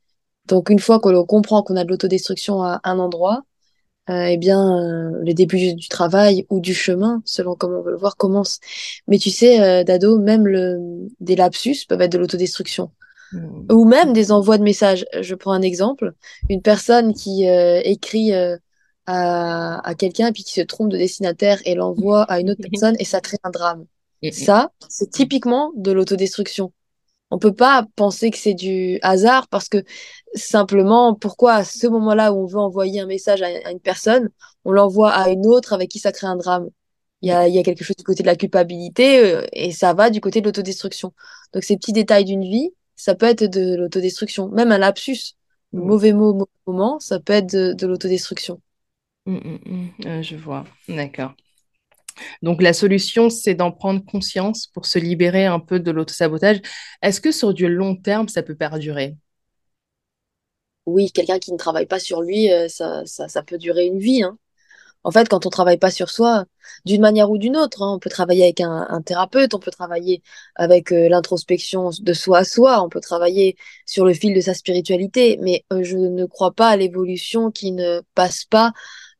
Donc 0.46 0.70
une 0.70 0.78
fois 0.78 1.00
que 1.00 1.08
l'on 1.08 1.24
comprend 1.24 1.62
qu'on 1.62 1.76
a 1.76 1.84
de 1.84 1.90
l'autodestruction 1.90 2.62
à 2.62 2.80
un 2.84 2.98
endroit, 2.98 3.42
euh, 4.08 4.24
eh 4.24 4.36
bien 4.36 4.76
euh, 4.76 5.20
le 5.22 5.34
début 5.34 5.74
du 5.74 5.88
travail 5.88 6.46
ou 6.50 6.60
du 6.60 6.74
chemin, 6.74 7.22
selon 7.24 7.54
comment 7.54 7.78
on 7.78 7.82
veut 7.82 7.92
le 7.92 7.98
voir, 7.98 8.16
commence. 8.16 8.58
Mais 9.06 9.18
tu 9.18 9.30
sais, 9.30 9.60
euh, 9.60 9.84
Dado, 9.84 10.18
même 10.18 10.46
le, 10.46 10.78
des 11.20 11.36
lapsus 11.36 11.86
peuvent 11.88 12.00
être 12.00 12.12
de 12.12 12.18
l'autodestruction. 12.18 12.90
Hmm. 13.32 13.66
Ou 13.70 13.84
même 13.84 14.12
des 14.12 14.32
envois 14.32 14.58
de 14.58 14.62
messages. 14.62 15.06
Je 15.20 15.34
prends 15.34 15.52
un 15.52 15.62
exemple. 15.62 16.14
Une 16.48 16.62
personne 16.62 17.14
qui 17.14 17.48
euh, 17.48 17.80
écrit 17.84 18.32
euh, 18.32 18.56
à, 19.06 19.86
à 19.88 19.94
quelqu'un 19.94 20.28
et 20.28 20.32
puis 20.32 20.44
qui 20.44 20.54
se 20.54 20.60
trompe 20.62 20.90
de 20.90 20.96
destinataire 20.96 21.60
et 21.64 21.74
l'envoie 21.74 22.24
à 22.24 22.40
une 22.40 22.50
autre 22.50 22.62
personne 22.70 22.96
et 22.98 23.04
ça 23.04 23.20
crée 23.20 23.38
un 23.42 23.50
drame. 23.50 23.86
Ça, 24.32 24.70
c'est 24.88 25.10
typiquement 25.10 25.72
de 25.76 25.92
l'autodestruction. 25.92 26.72
On 27.30 27.38
peut 27.38 27.54
pas 27.54 27.86
penser 27.96 28.30
que 28.30 28.38
c'est 28.38 28.54
du 28.54 28.98
hasard 29.02 29.48
parce 29.48 29.68
que 29.68 29.84
simplement, 30.34 31.14
pourquoi 31.14 31.54
à 31.54 31.64
ce 31.64 31.86
moment-là 31.86 32.32
où 32.32 32.42
on 32.42 32.46
veut 32.46 32.58
envoyer 32.58 33.00
un 33.00 33.06
message 33.06 33.40
à, 33.42 33.70
une 33.70 33.80
personne, 33.80 34.30
on 34.64 34.72
l'envoie 34.72 35.10
à 35.12 35.30
une 35.30 35.46
autre 35.46 35.72
avec 35.72 35.90
qui 35.90 36.00
ça 36.00 36.12
crée 36.12 36.26
un 36.26 36.36
drame? 36.36 36.68
Il 37.22 37.28
y 37.28 37.32
a, 37.32 37.48
il 37.48 37.54
y 37.54 37.58
a 37.58 37.62
quelque 37.62 37.84
chose 37.84 37.96
du 37.96 38.04
côté 38.04 38.22
de 38.22 38.26
la 38.26 38.36
culpabilité 38.36 39.24
euh, 39.24 39.46
et 39.52 39.72
ça 39.72 39.94
va 39.94 40.10
du 40.10 40.20
côté 40.20 40.40
de 40.40 40.46
l'autodestruction. 40.46 41.12
Donc 41.52 41.64
ces 41.64 41.76
petits 41.76 41.92
détails 41.92 42.24
d'une 42.24 42.42
vie, 42.42 42.70
ça 43.00 43.14
peut 43.14 43.26
être 43.26 43.44
de 43.44 43.76
l'autodestruction. 43.76 44.50
Même 44.50 44.72
un 44.72 44.78
lapsus, 44.78 45.36
mm. 45.72 45.80
mauvais 45.80 46.12
mot, 46.12 46.34
mauvais 46.34 46.50
moment, 46.66 47.00
ça 47.00 47.18
peut 47.18 47.32
être 47.32 47.50
de, 47.50 47.86
l'autodestruction. 47.86 48.60
Mm, 49.24 49.36
mm, 49.36 49.90
euh, 50.06 50.22
je 50.22 50.36
vois, 50.36 50.64
d'accord. 50.86 51.32
Donc 52.42 52.60
la 52.60 52.74
solution, 52.74 53.30
c'est 53.30 53.54
d'en 53.54 53.72
prendre 53.72 54.04
conscience 54.04 54.66
pour 54.66 54.84
se 54.84 54.98
libérer 54.98 55.46
un 55.46 55.60
peu 55.60 55.80
de 55.80 55.90
l'autosabotage. 55.90 56.60
Est-ce 57.00 57.22
que 57.22 57.32
sur 57.32 57.54
du 57.54 57.66
long 57.68 57.96
terme, 57.96 58.28
ça 58.28 58.42
peut 58.42 58.54
perdurer? 58.54 59.16
Oui, 60.84 61.10
quelqu'un 61.10 61.38
qui 61.38 61.52
ne 61.52 61.56
travaille 61.56 61.86
pas 61.86 62.00
sur 62.00 62.20
lui, 62.20 62.52
euh, 62.52 62.68
ça, 62.68 63.06
ça, 63.06 63.42
peut 63.42 63.56
durer 63.56 63.86
une 63.86 63.98
vie. 63.98 64.22
Hein. 64.22 64.36
En 65.02 65.10
fait, 65.10 65.28
quand 65.28 65.46
on 65.46 65.50
travaille 65.50 65.78
pas 65.78 65.90
sur 65.90 66.10
soi, 66.10 66.44
d'une 66.84 67.00
manière 67.00 67.30
ou 67.30 67.38
d'une 67.38 67.56
autre, 67.56 67.82
hein, 67.82 67.94
on 67.94 67.98
peut 67.98 68.10
travailler 68.10 68.44
avec 68.44 68.60
un, 68.60 69.02
thérapeute, 69.02 69.54
on 69.54 69.58
peut 69.58 69.70
travailler 69.70 70.22
avec 70.56 70.92
euh, 70.92 71.08
l'introspection 71.08 71.90
de 71.98 72.12
soi 72.12 72.38
à 72.38 72.44
soi, 72.44 72.82
on 72.82 72.88
peut 72.90 73.00
travailler 73.00 73.56
sur 73.86 74.04
le 74.04 74.12
fil 74.14 74.34
de 74.34 74.40
sa 74.40 74.54
spiritualité, 74.54 75.38
mais 75.40 75.64
euh, 75.72 75.82
je 75.82 75.96
ne 75.96 76.26
crois 76.26 76.52
pas 76.52 76.68
à 76.68 76.76
l'évolution 76.76 77.50
qui 77.50 77.72
ne 77.72 78.02
passe 78.14 78.44
pas 78.44 78.72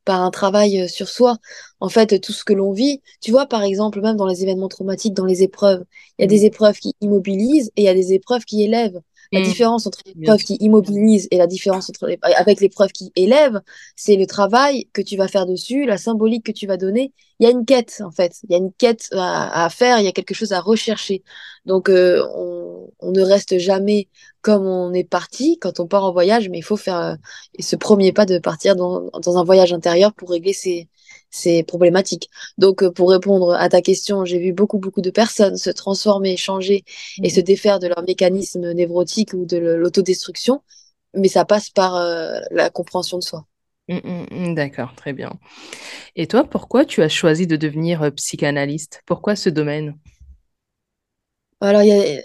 par 0.05 0.21
un 0.23 0.31
travail 0.31 0.83
euh, 0.83 0.89
sur 0.89 1.09
soi. 1.09 1.39
En 1.81 1.89
fait, 1.89 2.21
tout 2.21 2.33
ce 2.33 2.45
que 2.45 2.53
l'on 2.53 2.73
vit, 2.73 3.01
tu 3.23 3.31
vois, 3.31 3.47
par 3.47 3.63
exemple, 3.63 4.01
même 4.03 4.17
dans 4.17 4.27
les 4.27 4.43
événements 4.43 4.69
traumatiques, 4.69 5.15
dans 5.15 5.27
les 5.27 5.43
épreuves, 5.43 5.85
il 6.19 6.23
y 6.23 6.25
a 6.25 6.29
des 6.29 6.43
mmh. 6.43 6.47
épreuves 6.47 6.79
qui 6.79 6.95
immobilisent 7.01 7.71
et 7.77 7.83
il 7.83 7.85
y 7.85 7.89
a 7.89 7.95
des 7.95 8.13
épreuves 8.13 8.45
qui 8.45 8.63
élèvent. 8.63 9.01
La 9.33 9.41
mm. 9.41 9.45
différence 9.45 9.87
entre 9.87 10.01
l'épreuve 10.07 10.43
qui 10.43 10.57
immobilise 10.61 11.29
et 11.31 11.39
la 11.39 11.47
différence 11.47 11.89
entre 11.89 12.07
les... 12.07 12.19
avec 12.23 12.61
l'épreuve 12.61 12.91
qui 12.91 13.13
élève, 13.15 13.61
c'est 13.95 14.17
le 14.17 14.27
travail 14.27 14.89
que 14.93 15.03
tu 15.03 15.17
vas 15.17 15.29
faire 15.29 15.47
dessus, 15.47 15.87
la 15.87 15.99
symbolique 15.99 16.45
que 16.45 16.53
tu 16.53 16.67
vas 16.67 16.77
donner. 16.77 17.13
Il 17.39 17.45
y 17.45 17.47
a 17.47 17.51
une 17.51 17.65
quête, 17.65 18.03
en 18.05 18.11
fait. 18.11 18.41
Il 18.45 18.53
y 18.53 18.55
a 18.55 18.59
une 18.59 18.73
quête 18.73 19.09
à, 19.13 19.69
faire, 19.71 19.99
il 20.01 20.05
y 20.05 20.09
a 20.09 20.13
quelque 20.13 20.35
chose 20.35 20.53
à 20.53 20.61
rechercher. 20.61 21.23
Donc, 21.65 21.89
euh, 21.89 22.27
on, 22.35 22.91
on, 22.99 23.13
ne 23.13 23.23
reste 23.23 23.59
jamais 23.59 24.09
comme 24.43 24.67
on 24.67 24.93
est 24.93 25.05
parti 25.05 25.59
quand 25.59 25.81
on 25.81 25.87
part 25.87 26.05
en 26.05 26.13
voyage, 26.13 26.49
mais 26.49 26.59
il 26.59 26.65
faut 26.65 26.77
faire 26.77 26.99
euh, 26.99 27.15
ce 27.59 27.77
premier 27.77 28.13
pas 28.13 28.27
de 28.27 28.39
partir 28.39 28.75
dans, 28.77 29.11
dans 29.23 29.39
un 29.39 29.45
voyage 29.45 29.73
intérieur 29.73 30.13
pour 30.13 30.31
régler 30.31 30.53
ses, 30.53 30.89
c'est 31.31 31.63
problématique. 31.63 32.29
Donc, 32.59 32.83
euh, 32.83 32.91
pour 32.91 33.11
répondre 33.11 33.55
à 33.55 33.69
ta 33.69 33.81
question, 33.81 34.25
j'ai 34.25 34.39
vu 34.39 34.53
beaucoup, 34.53 34.79
beaucoup 34.79 35.01
de 35.01 35.11
personnes 35.11 35.57
se 35.57 35.71
transformer, 35.71 36.37
changer 36.37 36.85
et 37.19 37.29
mhm. 37.29 37.31
se 37.31 37.41
défaire 37.41 37.79
de 37.79 37.87
leur 37.87 38.03
mécanisme 38.03 38.73
névrotique 38.73 39.33
ou 39.33 39.47
de 39.47 39.57
l'autodestruction, 39.57 40.63
mais 41.15 41.29
ça 41.29 41.45
passe 41.45 41.71
par 41.71 41.97
euh, 41.97 42.41
la 42.51 42.71
compréhension 42.71 43.19
de 43.19 43.23
soi. 43.23 43.47
Mmh, 43.89 43.97
mmh, 44.05 44.27
mmh, 44.31 44.55
d'accord, 44.55 44.95
très 44.95 45.13
bien. 45.13 45.33
Et 46.17 46.27
toi, 46.27 46.45
pourquoi 46.45 46.85
tu 46.85 47.03
as 47.03 47.09
choisi 47.09 47.47
de 47.47 47.57
devenir 47.57 48.03
euh, 48.03 48.11
psychanalyste? 48.11 49.03
Pourquoi 49.07 49.37
ce 49.37 49.49
domaine? 49.49 49.97
Alors, 51.63 51.83
il 51.83 51.89
y 51.89 51.93
a 51.93 52.23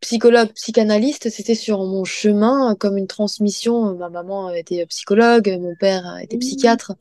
psychologue, 0.00 0.50
psychanalyste, 0.54 1.30
c'était 1.30 1.54
sur 1.54 1.78
mon 1.78 2.04
chemin 2.04 2.74
comme 2.74 2.98
une 2.98 3.06
transmission. 3.06 3.94
Ma 3.94 4.08
maman 4.08 4.50
était 4.50 4.84
psychologue, 4.86 5.48
mon 5.60 5.74
père 5.78 6.18
était 6.20 6.38
psychiatre 6.38 6.94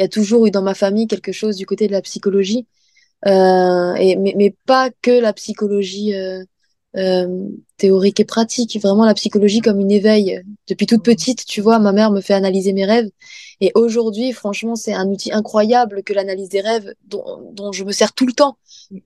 il 0.00 0.02
y 0.02 0.06
a 0.06 0.08
toujours 0.08 0.46
eu 0.46 0.50
dans 0.50 0.62
ma 0.62 0.74
famille 0.74 1.06
quelque 1.06 1.30
chose 1.32 1.56
du 1.56 1.66
côté 1.66 1.86
de 1.86 1.92
la 1.92 2.00
psychologie, 2.00 2.66
euh, 3.26 3.92
mais, 4.18 4.54
pas 4.64 4.88
que 5.02 5.10
la 5.10 5.34
psychologie 5.34 6.14
euh, 6.14 6.42
euh, 6.96 7.48
théorique 7.76 8.20
et 8.20 8.24
pratique, 8.24 8.78
vraiment 8.82 9.04
la 9.04 9.14
psychologie 9.14 9.60
comme 9.60 9.80
une 9.80 9.90
éveil. 9.90 10.42
Depuis 10.68 10.86
toute 10.86 11.02
petite, 11.02 11.46
tu 11.46 11.60
vois, 11.60 11.78
ma 11.78 11.92
mère 11.92 12.10
me 12.10 12.20
fait 12.20 12.34
analyser 12.34 12.72
mes 12.72 12.84
rêves. 12.84 13.08
Et 13.62 13.72
aujourd'hui, 13.74 14.32
franchement, 14.32 14.74
c'est 14.74 14.92
un 14.92 15.06
outil 15.06 15.32
incroyable 15.32 16.02
que 16.02 16.12
l'analyse 16.12 16.48
des 16.48 16.60
rêves 16.60 16.94
dont, 17.06 17.52
dont, 17.52 17.72
je 17.72 17.84
me 17.84 17.92
sers 17.92 18.12
tout 18.12 18.26
le 18.26 18.32
temps. 18.32 18.56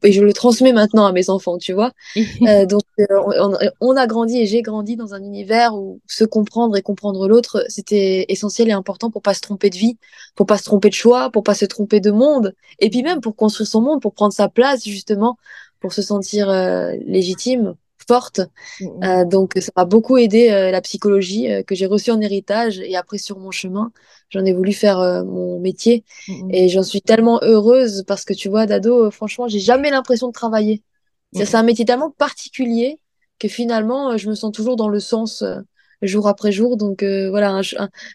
Et 0.03 0.13
je 0.13 0.23
le 0.23 0.33
transmets 0.33 0.73
maintenant 0.73 1.07
à 1.07 1.13
mes 1.13 1.29
enfants, 1.29 1.59
tu 1.59 1.73
vois. 1.73 1.93
euh, 2.17 2.65
donc, 2.65 2.83
euh, 3.01 3.05
on, 3.39 3.57
on, 3.81 3.97
a 3.97 4.07
grandi 4.07 4.39
et 4.39 4.47
j'ai 4.47 4.63
grandi 4.63 4.97
dans 4.97 5.13
un 5.13 5.23
univers 5.23 5.75
où 5.75 6.01
se 6.07 6.25
comprendre 6.25 6.77
et 6.77 6.83
comprendre 6.83 7.29
l'autre, 7.29 7.65
c'était 7.69 8.27
essentiel 8.29 8.69
et 8.69 8.73
important 8.73 9.11
pour 9.11 9.23
pas 9.23 9.35
se 9.35 9.41
tromper 9.41 9.71
de 9.71 9.77
vie, 9.77 9.99
pour 10.37 10.47
pas 10.47 10.57
se 10.57 10.65
tromper 10.65 10.89
de 10.89 10.95
choix, 10.95 11.31
pour 11.31 11.43
pas 11.43 11.55
se 11.55 11.65
tromper 11.65 12.01
de 12.01 12.11
monde. 12.11 12.55
Et 12.79 12.91
puis 12.91 13.03
même 13.03 13.21
pour 13.21 13.37
construire 13.37 13.69
son 13.69 13.83
monde, 13.83 14.01
pour 14.01 14.15
prendre 14.15 14.33
sa 14.33 14.49
place, 14.49 14.85
justement, 14.85 15.37
pour 15.85 15.93
se 15.93 16.01
sentir 16.01 16.49
euh, 16.49 16.93
légitime 17.05 17.75
forte. 18.09 18.41
Mm, 18.81 18.87
mm. 18.87 19.05
Euh, 19.05 19.25
donc, 19.27 19.53
ça 19.59 19.71
m'a 19.77 19.85
beaucoup 19.85 20.17
aidé 20.17 20.49
euh, 20.51 20.71
la 20.71 20.81
psychologie 20.81 21.53
euh, 21.53 21.63
que 21.63 21.75
j'ai 21.75 21.85
reçue 21.85 22.11
en 22.11 22.23
héritage. 22.23 22.81
Et 22.81 22.97
après, 22.97 23.19
sur 23.19 23.39
mon 23.39 23.51
chemin, 23.51 23.93
j'en 24.31 24.47
ai 24.47 24.55
voulu 24.55 24.73
faire 24.73 24.99
mon 25.27 25.61
métier. 25.61 26.03
Mm, 26.27 26.51
et 26.51 26.69
j'en 26.71 26.83
suis 26.83 27.03
tellement 27.03 27.39
heureuse 27.43 28.03
parce 28.07 28.25
que 28.25 28.33
tu 28.33 28.49
vois, 28.49 28.65
Dado, 28.65 29.11
franchement, 29.11 29.47
j'ai 29.47 29.59
jamais 29.59 29.91
l'impression 29.91 30.29
de 30.29 30.33
travailler. 30.33 30.83
C'est 31.35 31.55
un 31.55 31.65
métier 31.65 31.85
tellement 31.85 32.11
particulier 32.11 32.99
que 33.39 33.49
finalement, 33.49 34.17
je 34.17 34.31
me 34.31 34.35
sens 34.35 34.53
toujours 34.53 34.77
dans 34.77 34.89
le 34.89 35.01
sens 35.01 35.45
jour 36.01 36.29
après 36.29 36.51
jour. 36.51 36.79
Donc 36.79 37.03
voilà, 37.03 37.61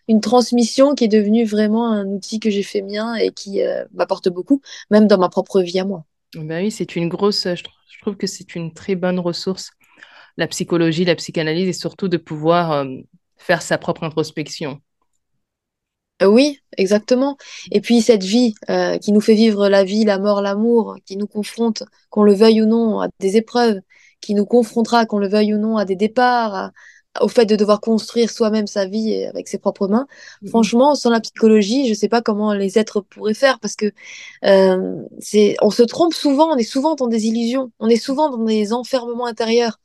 une 0.08 0.22
transmission 0.22 0.96
qui 0.96 1.04
est 1.04 1.10
devenue 1.10 1.44
vraiment 1.44 1.92
un 1.92 2.08
outil 2.08 2.40
que 2.40 2.50
j'ai 2.50 2.64
fait 2.64 2.82
mien 2.82 3.16
et 3.16 3.32
qui 3.32 3.60
m'apporte 3.92 4.30
beaucoup, 4.30 4.62
même 4.90 5.06
dans 5.06 5.18
ma 5.18 5.28
propre 5.28 5.62
vie 5.62 5.80
à 5.80 5.84
moi. 5.86 6.06
Ben 6.36 6.64
oui, 6.64 6.72
c'est 6.72 6.96
une 6.96 7.10
grosse, 7.10 7.48
je 7.48 8.00
trouve 8.02 8.16
que 8.16 8.28
c'est 8.28 8.56
une 8.56 8.74
très 8.74 8.96
bonne 8.96 9.20
ressource 9.20 9.72
la 10.40 10.48
psychologie, 10.48 11.06
la 11.06 11.16
psychanalyse 11.16 11.68
et 11.68 11.74
surtout 11.74 12.08
de 12.08 12.18
pouvoir 12.18 12.72
euh, 12.72 12.86
faire 13.38 13.62
sa 13.62 13.78
propre 13.78 14.04
introspection. 14.04 14.82
Euh, 16.22 16.28
oui, 16.28 16.60
exactement. 16.78 17.38
Et 17.72 17.82
puis 17.82 18.02
cette 18.02 18.24
vie 18.24 18.54
euh, 18.70 18.98
qui 18.98 19.12
nous 19.12 19.22
fait 19.22 19.36
vivre 19.36 19.68
la 19.70 19.84
vie, 19.84 20.06
la 20.06 20.18
mort, 20.18 20.42
l'amour, 20.42 20.96
qui 21.06 21.18
nous 21.18 21.28
confronte, 21.28 21.84
qu'on 22.10 22.24
le 22.24 22.34
veuille 22.34 22.62
ou 22.62 22.66
non, 22.66 23.02
à 23.02 23.10
des 23.20 23.36
épreuves, 23.36 23.80
qui 24.22 24.34
nous 24.34 24.46
confrontera, 24.46 25.06
qu'on 25.06 25.20
le 25.20 25.28
veuille 25.28 25.54
ou 25.54 25.58
non, 25.58 25.78
à 25.78 25.86
des 25.86 25.96
départs, 25.96 26.72
au 27.22 27.28
fait 27.28 27.46
de 27.46 27.56
devoir 27.56 27.82
construire 27.82 28.30
soi-même 28.30 28.68
sa 28.68 28.86
vie 28.86 29.26
avec 29.26 29.48
ses 29.48 29.58
propres 29.58 29.88
mains. 29.88 30.08
Mm-hmm. 30.44 30.50
Franchement, 30.50 30.96
sans 30.96 31.10
la 31.10 31.20
psychologie, 31.20 31.86
je 31.86 31.92
ne 31.92 31.96
sais 31.96 32.10
pas 32.10 32.22
comment 32.22 32.54
les 32.54 32.78
êtres 32.78 33.02
pourraient 33.02 33.34
faire 33.34 33.60
parce 33.60 33.76
que 33.76 33.92
c'est, 35.20 35.56
on 35.62 35.70
se 35.70 35.84
trompe 35.84 36.14
souvent, 36.14 36.54
on 36.54 36.58
est 36.58 36.64
souvent 36.64 36.96
dans 36.96 37.08
des 37.08 37.28
illusions, 37.28 37.72
on 37.80 37.90
est 37.90 37.96
souvent 37.96 38.30
dans 38.30 38.44
des 38.44 38.74
enfermements 38.74 39.26
intérieurs. 39.26 39.80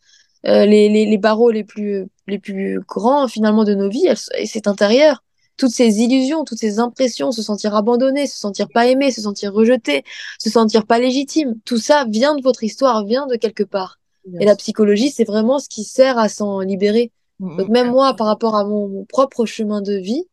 Euh, 0.47 0.67
les, 0.67 0.89
les, 0.91 1.07
les, 1.07 1.19
barreaux 1.19 1.51
les 1.51 1.65
plus, 1.65 2.07
les 2.27 2.39
plus 2.39 2.81
grands 2.87 3.29
finalement 3.29 3.65
de 3.65 3.75
nos 3.75 3.89
vies, 3.89 4.09
c'est 4.45 4.67
intérieur. 4.67 5.23
Toutes 5.57 5.71
ces 5.71 6.01
illusions, 6.01 6.45
toutes 6.45 6.59
ces 6.59 6.81
impressions, 6.81 7.33
se 7.33 7.43
sentir 7.43 7.75
abandonné, 7.75 8.27
se 8.27 8.37
sentir 8.37 8.69
pas 8.69 8.87
aimé, 8.89 9.11
se 9.11 9.23
sentir 9.23 9.55
rejeté, 9.55 10.05
se 10.39 10.51
sentir 10.51 10.85
pas 10.85 10.99
légitime, 10.99 11.55
tout 11.65 11.79
ça 11.79 12.05
vient 12.09 12.35
de 12.35 12.43
votre 12.43 12.65
histoire, 12.65 13.05
vient 13.05 13.27
de 13.27 13.37
quelque 13.37 13.63
part. 13.63 14.01
Et 14.41 14.47
la 14.47 14.57
psychologie, 14.57 15.11
c'est 15.11 15.25
vraiment 15.25 15.59
ce 15.59 15.69
qui 15.69 15.85
sert 15.85 16.19
à 16.19 16.29
s'en 16.29 16.61
libérer. 16.61 17.13
Mm, 17.41 17.57
Donc 17.57 17.69
même 17.69 17.91
moi, 17.91 18.15
par 18.15 18.27
rapport 18.27 18.57
à 18.57 18.65
mon, 18.65 19.05
propre 19.05 19.47
chemin 19.47 19.83
de 19.83 19.95
vie, 19.95 20.25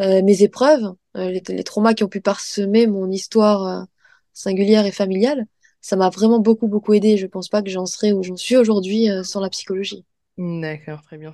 euh, 0.00 0.22
mes 0.22 0.42
épreuves, 0.42 0.94
euh, 1.16 1.30
les, 1.30 1.42
les, 1.48 1.64
traumas 1.64 1.94
qui 1.94 2.04
ont 2.04 2.08
pu 2.08 2.20
parsemer 2.20 2.86
mon 2.86 3.10
histoire 3.10 3.66
euh, 3.66 3.84
singulière 4.32 4.86
et 4.86 4.92
familiale, 4.92 5.46
ça 5.80 5.96
m'a 5.96 6.10
vraiment 6.10 6.40
beaucoup, 6.40 6.66
beaucoup 6.66 6.94
aidé. 6.94 7.16
Je 7.16 7.26
pense 7.26 7.48
pas 7.48 7.62
que 7.62 7.70
j'en 7.70 7.86
serais 7.86 8.12
où 8.12 8.22
j'en 8.22 8.36
suis 8.36 8.56
aujourd'hui 8.56 9.08
sans 9.22 9.40
la 9.40 9.50
psychologie. 9.50 10.04
D'accord, 10.38 11.02
très 11.02 11.18
bien. 11.18 11.32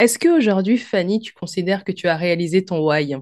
Est-ce 0.00 0.18
qu'aujourd'hui, 0.18 0.76
Fanny, 0.76 1.20
tu 1.20 1.32
considères 1.32 1.84
que 1.84 1.92
tu 1.92 2.08
as 2.08 2.16
réalisé 2.16 2.64
ton 2.64 2.84
why 2.84 3.14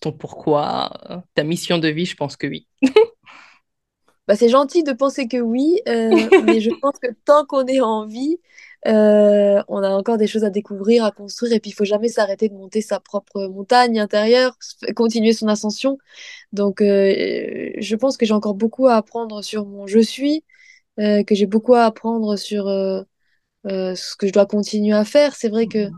ton 0.00 0.12
pourquoi, 0.12 1.24
ta 1.34 1.44
mission 1.44 1.78
de 1.78 1.88
vie, 1.88 2.06
je 2.06 2.14
pense 2.14 2.36
que 2.36 2.46
oui. 2.46 2.66
bah, 4.28 4.36
c'est 4.36 4.48
gentil 4.48 4.82
de 4.82 4.92
penser 4.92 5.28
que 5.28 5.38
oui, 5.38 5.80
mais 5.86 6.60
je 6.60 6.70
pense 6.80 6.98
que 7.00 7.08
tant 7.24 7.46
qu'on 7.46 7.66
est 7.66 7.80
en 7.80 8.04
vie, 8.04 8.38
euh, 8.88 9.62
on 9.68 9.82
a 9.82 9.90
encore 9.90 10.16
des 10.16 10.26
choses 10.26 10.44
à 10.44 10.50
découvrir, 10.50 11.04
à 11.04 11.10
construire, 11.10 11.52
et 11.52 11.60
puis 11.60 11.70
il 11.70 11.74
faut 11.74 11.84
jamais 11.84 12.08
s'arrêter 12.08 12.48
de 12.48 12.54
monter 12.54 12.80
sa 12.80 13.00
propre 13.00 13.46
montagne 13.48 14.00
intérieure, 14.00 14.56
continuer 14.96 15.32
son 15.32 15.48
ascension. 15.48 15.98
Donc, 16.52 16.80
euh, 16.80 17.72
je 17.78 17.96
pense 17.96 18.16
que 18.16 18.26
j'ai 18.26 18.34
encore 18.34 18.54
beaucoup 18.54 18.86
à 18.86 18.94
apprendre 18.94 19.42
sur 19.42 19.66
mon 19.66 19.86
je 19.86 20.00
suis, 20.00 20.44
que 20.96 21.34
j'ai 21.34 21.46
beaucoup 21.46 21.74
à 21.74 21.84
apprendre 21.84 22.36
sur 22.36 22.64
ce 23.64 24.16
que 24.16 24.26
je 24.26 24.32
dois 24.32 24.46
continuer 24.46 24.94
à 24.94 25.04
faire. 25.04 25.36
C'est 25.36 25.48
vrai 25.48 25.66
que 25.66 25.90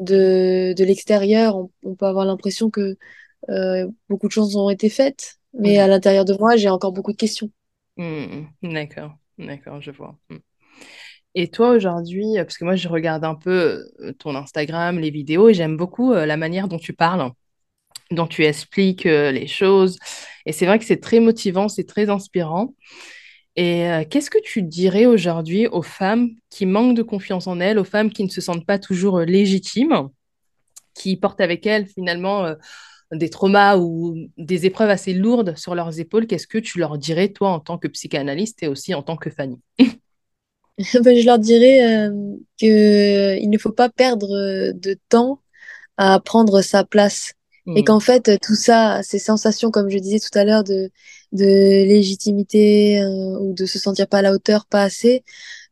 de, 0.00 0.74
de 0.76 0.84
l'extérieur, 0.84 1.56
on, 1.82 1.94
peut 1.94 2.06
avoir 2.06 2.24
l'impression 2.24 2.70
que 2.70 2.96
euh, 3.48 3.88
beaucoup 4.08 4.26
de 4.26 4.32
choses 4.32 4.56
ont 4.56 4.70
été 4.70 4.88
faites, 4.88 5.38
mais 5.52 5.78
à 5.78 5.86
l'intérieur 5.86 6.24
de 6.24 6.34
moi, 6.34 6.56
j'ai 6.56 6.68
encore 6.68 6.92
beaucoup 6.92 7.12
de 7.12 7.16
questions. 7.16 7.50
Mmh, 7.96 8.46
d'accord, 8.62 9.16
d'accord, 9.38 9.80
je 9.80 9.90
vois. 9.90 10.18
Mmh. 10.30 10.36
Et 11.34 11.48
toi 11.50 11.70
aujourd'hui, 11.70 12.34
parce 12.36 12.56
que 12.58 12.64
moi 12.64 12.76
je 12.76 12.88
regarde 12.88 13.24
un 13.24 13.34
peu 13.34 13.88
euh, 14.00 14.12
ton 14.18 14.36
Instagram, 14.36 14.98
les 14.98 15.10
vidéos, 15.10 15.48
et 15.48 15.54
j'aime 15.54 15.76
beaucoup 15.76 16.12
euh, 16.12 16.26
la 16.26 16.36
manière 16.36 16.68
dont 16.68 16.78
tu 16.78 16.92
parles, 16.92 17.30
dont 18.10 18.26
tu 18.26 18.44
expliques 18.44 19.04
les 19.04 19.46
choses. 19.46 19.98
Et 20.46 20.52
c'est 20.52 20.66
vrai 20.66 20.78
que 20.78 20.84
c'est 20.84 21.00
très 21.00 21.20
motivant, 21.20 21.68
c'est 21.68 21.84
très 21.84 22.10
inspirant. 22.10 22.74
Et 23.56 23.86
qu'est-ce 24.10 24.30
que 24.30 24.42
tu 24.42 24.62
dirais 24.62 25.06
aujourd'hui 25.06 25.68
aux 25.68 25.82
femmes 25.82 26.30
qui 26.50 26.66
manquent 26.66 26.96
de 26.96 27.02
confiance 27.02 27.46
en 27.46 27.60
elles, 27.60 27.78
aux 27.78 27.84
femmes 27.84 28.10
qui 28.10 28.24
ne 28.24 28.28
se 28.28 28.40
sentent 28.40 28.66
pas 28.66 28.80
toujours 28.80 29.20
légitimes, 29.20 30.08
qui 30.94 31.16
portent 31.16 31.40
avec 31.40 31.64
elles 31.66 31.86
finalement 31.86 32.54
des 33.12 33.30
traumas 33.30 33.76
ou 33.78 34.16
des 34.36 34.66
épreuves 34.66 34.90
assez 34.90 35.14
lourdes 35.14 35.56
sur 35.56 35.74
leurs 35.74 35.98
épaules, 36.00 36.26
qu'est-ce 36.26 36.46
que 36.46 36.58
tu 36.58 36.78
leur 36.78 36.98
dirais, 36.98 37.28
toi, 37.28 37.50
en 37.50 37.60
tant 37.60 37.78
que 37.78 37.88
psychanalyste 37.88 38.62
et 38.62 38.68
aussi 38.68 38.94
en 38.94 39.02
tant 39.02 39.16
que 39.16 39.30
Fanny? 39.30 39.60
Je 40.78 41.26
leur 41.26 41.38
dirais 41.38 42.08
euh, 42.08 42.36
qu'il 42.56 43.50
ne 43.50 43.58
faut 43.58 43.72
pas 43.72 43.88
perdre 43.88 44.30
euh, 44.34 44.72
de 44.72 44.96
temps 45.08 45.40
à 45.96 46.20
prendre 46.20 46.62
sa 46.62 46.84
place. 46.84 47.32
Et 47.66 47.80
hmm. 47.80 47.84
qu'en 47.84 48.00
fait, 48.00 48.38
tout 48.42 48.54
ça, 48.54 49.02
ces 49.02 49.18
sensations, 49.18 49.70
comme 49.70 49.88
je 49.88 49.98
disais 49.98 50.18
tout 50.18 50.36
à 50.38 50.44
l'heure, 50.44 50.64
de, 50.64 50.90
de 51.32 51.44
légitimité 51.44 53.00
euh, 53.00 53.38
ou 53.40 53.54
de 53.54 53.66
se 53.66 53.78
sentir 53.78 54.06
pas 54.06 54.18
à 54.18 54.22
la 54.22 54.32
hauteur, 54.32 54.66
pas 54.66 54.82
assez, 54.82 55.24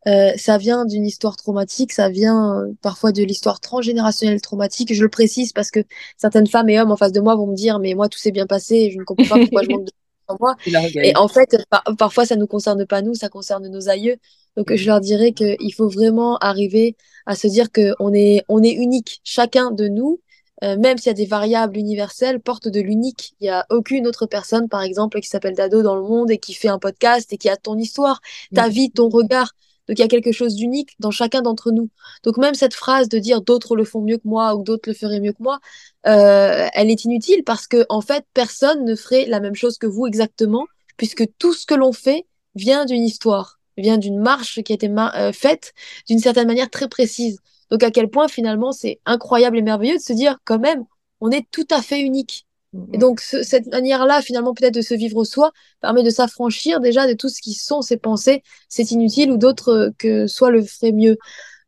euh, 0.07 0.31
ça 0.35 0.57
vient 0.57 0.85
d'une 0.85 1.05
histoire 1.05 1.37
traumatique, 1.37 1.93
ça 1.93 2.09
vient 2.09 2.59
euh, 2.59 2.73
parfois 2.81 3.11
de 3.11 3.23
l'histoire 3.23 3.59
transgénérationnelle 3.59 4.41
traumatique. 4.41 4.93
Je 4.93 5.01
le 5.01 5.09
précise 5.09 5.53
parce 5.53 5.71
que 5.71 5.79
certaines 6.17 6.47
femmes 6.47 6.69
et 6.69 6.79
hommes 6.79 6.91
en 6.91 6.97
face 6.97 7.13
de 7.13 7.21
moi 7.21 7.35
vont 7.35 7.47
me 7.47 7.55
dire 7.55 7.79
mais 7.79 7.93
moi 7.93 8.09
tout 8.09 8.19
s'est 8.19 8.31
bien 8.31 8.45
passé 8.47 8.75
et 8.75 8.91
je 8.91 8.97
ne 8.97 9.03
comprends 9.03 9.25
pas 9.25 9.39
pourquoi 9.39 9.63
je 9.63 9.69
manque 9.69 9.85
de 9.85 9.91
moi. 10.39 10.55
Et 11.03 11.15
en 11.15 11.27
fait, 11.27 11.55
parfois 11.97 12.25
ça 12.25 12.35
nous 12.35 12.47
concerne 12.47 12.85
pas 12.85 13.01
nous, 13.01 13.15
ça 13.15 13.29
concerne 13.29 13.67
nos 13.67 13.89
aïeux. 13.89 14.17
Donc 14.57 14.73
je 14.73 14.85
leur 14.85 14.99
dirais 14.99 15.31
qu'il 15.31 15.73
faut 15.73 15.89
vraiment 15.89 16.37
arriver 16.37 16.95
à 17.25 17.35
se 17.35 17.47
dire 17.47 17.67
qu'on 17.71 18.13
est 18.13 18.43
on 18.49 18.61
est 18.63 18.73
unique, 18.73 19.21
chacun 19.23 19.71
de 19.71 19.87
nous. 19.87 20.19
Euh, 20.63 20.77
même 20.77 20.97
s'il 20.97 21.07
y 21.07 21.09
a 21.09 21.13
des 21.13 21.25
variables 21.25 21.77
universelles, 21.77 22.39
porte 22.39 22.69
de 22.69 22.79
l'unique. 22.79 23.33
Il 23.41 23.45
n'y 23.45 23.49
a 23.49 23.65
aucune 23.69 24.07
autre 24.07 24.27
personne, 24.27 24.69
par 24.69 24.81
exemple, 24.81 25.19
qui 25.19 25.27
s'appelle 25.27 25.55
Dado 25.55 25.81
dans 25.81 25.95
le 25.95 26.03
monde 26.03 26.31
et 26.31 26.37
qui 26.37 26.53
fait 26.53 26.69
un 26.69 26.79
podcast 26.79 27.33
et 27.33 27.37
qui 27.37 27.49
a 27.49 27.57
ton 27.57 27.77
histoire, 27.77 28.21
ta 28.53 28.69
vie, 28.69 28.89
ton 28.89 29.09
regard. 29.09 29.51
Donc 29.87 29.99
il 29.99 30.01
y 30.01 30.05
a 30.05 30.07
quelque 30.07 30.31
chose 30.31 30.55
d'unique 30.55 30.91
dans 30.99 31.11
chacun 31.11 31.41
d'entre 31.41 31.71
nous. 31.71 31.89
Donc 32.23 32.37
même 32.37 32.53
cette 32.55 32.73
phrase 32.73 33.09
de 33.09 33.19
dire 33.19 33.41
d'autres 33.41 33.75
le 33.75 33.83
font 33.83 34.01
mieux 34.01 34.17
que 34.17 34.27
moi 34.27 34.55
ou 34.55 34.63
d'autres 34.63 34.89
le 34.89 34.95
feraient 34.95 35.19
mieux 35.19 35.33
que 35.33 35.43
moi, 35.43 35.59
euh, 36.07 36.67
elle 36.73 36.89
est 36.89 37.03
inutile 37.05 37.43
parce 37.43 37.67
que 37.67 37.85
en 37.89 38.01
fait 38.01 38.25
personne 38.33 38.85
ne 38.85 38.95
ferait 38.95 39.25
la 39.25 39.39
même 39.39 39.55
chose 39.55 39.77
que 39.77 39.87
vous 39.87 40.07
exactement, 40.07 40.65
puisque 40.97 41.25
tout 41.37 41.53
ce 41.53 41.65
que 41.65 41.75
l'on 41.75 41.91
fait 41.91 42.25
vient 42.55 42.85
d'une 42.85 43.03
histoire, 43.03 43.59
vient 43.77 43.97
d'une 43.97 44.19
marche 44.19 44.61
qui 44.63 44.71
a 44.73 44.75
été 44.75 44.89
euh, 44.89 45.33
faite 45.33 45.73
d'une 46.07 46.19
certaine 46.19 46.47
manière 46.47 46.69
très 46.69 46.87
précise. 46.87 47.39
Donc 47.69 47.83
à 47.83 47.91
quel 47.91 48.09
point 48.09 48.27
finalement 48.27 48.71
c'est 48.71 48.99
incroyable 49.05 49.57
et 49.57 49.61
merveilleux 49.61 49.97
de 49.97 50.01
se 50.01 50.13
dire 50.13 50.37
quand 50.45 50.59
même 50.59 50.85
on 51.21 51.31
est 51.31 51.49
tout 51.51 51.67
à 51.71 51.81
fait 51.81 52.01
unique. 52.01 52.45
Et 52.91 52.97
donc, 52.97 53.19
cette 53.19 53.67
manière-là, 53.67 54.21
finalement, 54.21 54.53
peut-être 54.53 54.73
de 54.73 54.81
se 54.81 54.93
vivre 54.93 55.23
soi, 55.23 55.51
permet 55.81 56.03
de 56.03 56.09
s'affranchir 56.09 56.79
déjà 56.79 57.07
de 57.07 57.13
tout 57.13 57.29
ce 57.29 57.41
qui 57.41 57.53
sont 57.53 57.81
ses 57.81 57.97
pensées, 57.97 58.41
c'est 58.67 58.91
inutile, 58.91 59.31
ou 59.31 59.37
d'autres 59.37 59.69
euh, 59.69 59.89
que 59.97 60.27
soit 60.27 60.49
le 60.49 60.63
ferait 60.63 60.91
mieux. 60.91 61.17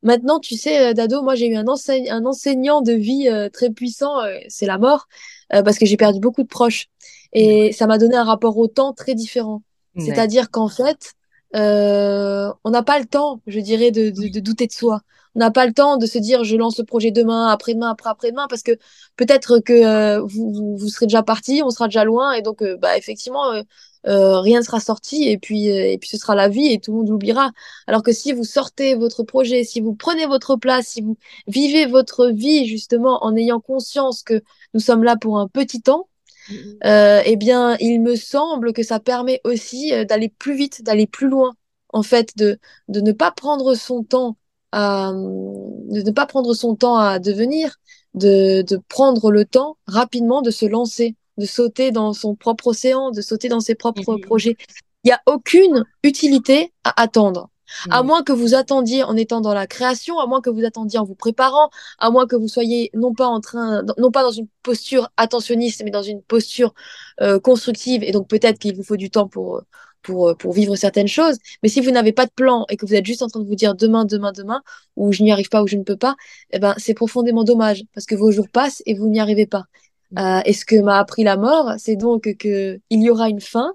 Maintenant, 0.02 0.39
tu 0.39 0.56
sais, 0.56 0.89
euh, 0.89 0.94
Dado, 0.94 1.22
moi, 1.22 1.36
j'ai 1.36 1.48
eu 1.48 1.56
un, 1.56 1.65
un, 1.68 2.26
enseignant 2.26 2.82
de 2.82 2.94
vie 2.94 3.30
euh, 3.30 3.50
très 3.50 3.70
puissant, 3.70 4.18
c'est 4.48 4.65
la 4.65 4.78
mort, 4.78 5.08
parce 5.50 5.78
que 5.78 5.86
j'ai 5.86 5.98
perdu 5.98 6.20
beaucoup 6.20 6.44
de 6.44 6.48
proches. 6.48 6.88
Et 7.34 7.72
ça 7.72 7.86
m'a 7.86 7.98
donné 7.98 8.15
un 8.15 8.24
rapport 8.24 8.58
au 8.58 8.68
temps 8.68 8.94
très 8.94 9.13
différent. 9.13 9.62
C'est-à-dire 9.98 10.52
qu'en 10.52 10.68
fait, 10.68 11.13
on 11.56 12.70
n'a 12.70 12.84
pas 12.84 13.00
le 13.00 13.06
temps, 13.06 13.41
je 13.48 13.60
dirais, 13.60 13.91
de, 13.91 14.10
de 14.10 14.39
douter 14.39 14.68
de 14.68 14.72
soi 14.72 15.02
on 15.36 15.39
n'a 15.39 15.52
pas 15.52 15.65
le 15.68 15.74
temps 15.74 15.98
de 15.98 16.06
se 16.06 16.18
dire 16.18 16.44
je 16.44 16.56
lance 16.56 16.78
le 16.80 16.86
projet 16.86 17.12
demain, 17.12 17.48
après-demain, 17.48 17.91
après-après-demain, 17.91 18.48
parce 18.50 18.63
que 18.63 18.72
peut-être 19.18 19.60
que 19.60 19.74
euh, 19.74 20.22
vous, 20.22 20.78
vous, 20.78 20.89
serez 20.89 21.08
déjà 21.08 21.24
parti, 21.24 21.62
on 21.63 21.70
sera 21.70 21.88
déjà 21.88 22.06
loin, 22.06 22.34
et 22.34 22.41
donc 22.41 22.62
euh, 22.62 22.78
bah, 22.78 22.98
effectivement, 22.98 23.52
euh, 23.52 24.39
rien 24.39 24.60
ne 24.60 24.65
sera 24.65 24.80
sorti, 24.80 25.28
et 25.30 25.38
puis, 25.38 25.68
et 25.68 25.98
puis 25.98 26.10
ce 26.10 26.18
sera 26.18 26.36
la 26.36 26.48
vie, 26.48 26.72
et 26.72 26.80
tout 26.80 26.91
le 26.91 27.00
monde 27.00 27.10
l'oubliera. 27.10 27.52
Alors 27.88 28.02
que 28.04 28.13
si 28.13 28.32
vous 28.32 28.46
sortez 28.46 28.96
votre 28.96 29.24
projet, 29.24 29.63
si 29.63 29.82
vous 29.82 29.94
prenez 29.94 30.26
votre 30.26 30.56
place, 30.56 30.88
si 30.88 31.02
vous 31.02 31.18
vivez 31.48 31.86
votre 31.86 32.28
vie 32.28 32.65
justement 32.68 33.24
en 33.26 33.36
ayant 33.36 33.60
conscience 33.60 34.24
que 34.24 34.41
nous 34.74 34.80
sommes 34.80 35.04
là 35.04 35.18
pour 35.18 35.38
un 35.39 35.48
petit 35.48 35.82
temps, 35.82 36.08
mm-hmm. 36.50 37.24
eh 37.26 37.36
bien, 37.36 37.78
il 37.80 38.02
me 38.02 38.16
semble 38.16 38.74
que 38.74 38.84
ça 38.84 39.00
permet 39.00 39.42
aussi 39.44 39.92
d'aller 40.06 40.30
plus 40.30 40.56
vite, 40.56 40.84
d'aller 40.84 41.08
plus 41.08 41.30
loin, 41.30 41.54
en 41.90 42.04
fait, 42.04 42.38
de, 42.38 42.60
de 42.88 43.02
ne 43.02 43.12
pas 43.12 43.32
prendre 43.32 43.76
son 43.76 44.04
temps 44.04 44.38
de 44.76 46.02
ne 46.02 46.12
pas 46.12 46.26
prendre 46.26 46.54
son 46.54 46.76
temps 46.76 46.98
à 46.98 47.20
devenir, 47.20 47.76
de, 48.14 48.62
de 48.62 48.80
prendre 48.90 49.32
le 49.32 49.46
temps 49.46 49.78
rapidement 49.88 50.42
de 50.42 50.52
se 50.52 50.66
lancer, 50.66 51.16
de 51.38 51.46
sauter 51.46 51.92
dans 51.92 52.14
son 52.14 52.36
propre 52.36 52.68
océan, 52.68 53.12
de 53.12 53.22
sauter 53.22 53.50
dans 53.50 53.60
ses 53.60 53.76
propres 53.76 54.14
mhm. 54.14 54.22
projets. 54.22 54.58
Il 55.04 55.10
n'y 55.10 55.14
a 55.14 55.22
aucune 55.28 55.86
utilité 56.04 56.74
à 56.84 57.02
attendre. 57.02 57.50
À 57.89 58.04
moins 58.04 58.23
que 58.23 58.32
vous 58.32 58.54
attendiez 58.56 59.04
en 59.04 59.15
étant 59.15 59.41
dans 59.41 59.54
la 59.54 59.67
création, 59.67 60.19
à 60.19 60.28
moins 60.28 60.41
que 60.41 60.49
vous 60.49 60.65
attendiez 60.65 60.99
en 60.99 61.04
vous 61.04 61.15
préparant, 61.15 61.69
à 61.99 62.10
moins 62.12 62.28
que 62.28 62.36
vous 62.36 62.47
soyez 62.47 62.89
non 62.93 63.13
pas 63.13 63.28
en 63.28 63.39
train, 63.39 63.84
non 63.97 64.12
pas 64.12 64.23
dans 64.23 64.32
une 64.32 64.47
posture 64.63 65.10
attentionniste, 65.17 65.82
mais 65.84 65.91
dans 65.91 66.04
une 66.04 66.21
posture 66.21 66.73
euh, 67.21 67.39
constructive. 67.39 68.04
Et 68.04 68.12
donc 68.12 68.28
peut-être 68.28 68.60
qu'il 68.60 68.75
vous 68.75 68.84
faut 68.84 68.97
du 68.97 69.10
temps 69.10 69.28
pour 69.28 69.63
pour, 70.06 70.30
euh, 70.30 70.36
pour 70.36 70.54
vivre 70.54 70.75
certaines 70.75 71.08
choses. 71.08 71.38
Mais 71.63 71.69
si 71.69 71.82
vous 71.82 71.91
n'avez 71.91 72.13
pas 72.13 72.25
de 72.25 72.32
plan 72.32 72.65
et 72.69 72.78
que 72.78 72.86
vous 72.86 72.93
êtes 72.93 73.06
juste 73.06 73.21
en 73.21 73.28
train 73.28 73.39
de 73.39 73.47
vous 73.47 73.56
dire 73.56 73.75
demain, 73.75 74.06
demain, 74.06 74.32
demain, 74.32 74.62
ou 74.95 75.12
je 75.12 75.23
n'y 75.23 75.32
arrive 75.32 75.49
pas 75.49 75.63
ou 75.63 75.67
je 75.67 75.75
ne 75.75 75.84
peux 75.84 75.97
pas, 75.97 76.15
eh 76.51 76.60
ben, 76.60 76.75
c'est 76.78 76.93
profondément 76.93 77.43
dommage 77.43 77.84
parce 77.93 78.06
que 78.06 78.15
vos 78.15 78.32
jours 78.32 78.47
passent 78.49 78.84
et 78.86 78.93
vous 78.93 79.08
n'y 79.08 79.19
arrivez 79.19 79.47
pas. 79.47 79.63
Mm. 80.12 80.19
Euh, 80.19 80.41
et 80.45 80.54
ce 80.54 80.65
que 80.65 80.80
m'a 80.80 80.99
appris 80.99 81.23
la 81.23 81.38
mort, 81.38 81.73
c'est 81.78 81.95
donc 81.95 82.36
que 82.38 82.80
il 82.89 83.01
y 83.01 83.10
aura 83.10 83.30
une 83.30 83.41
fin. 83.41 83.73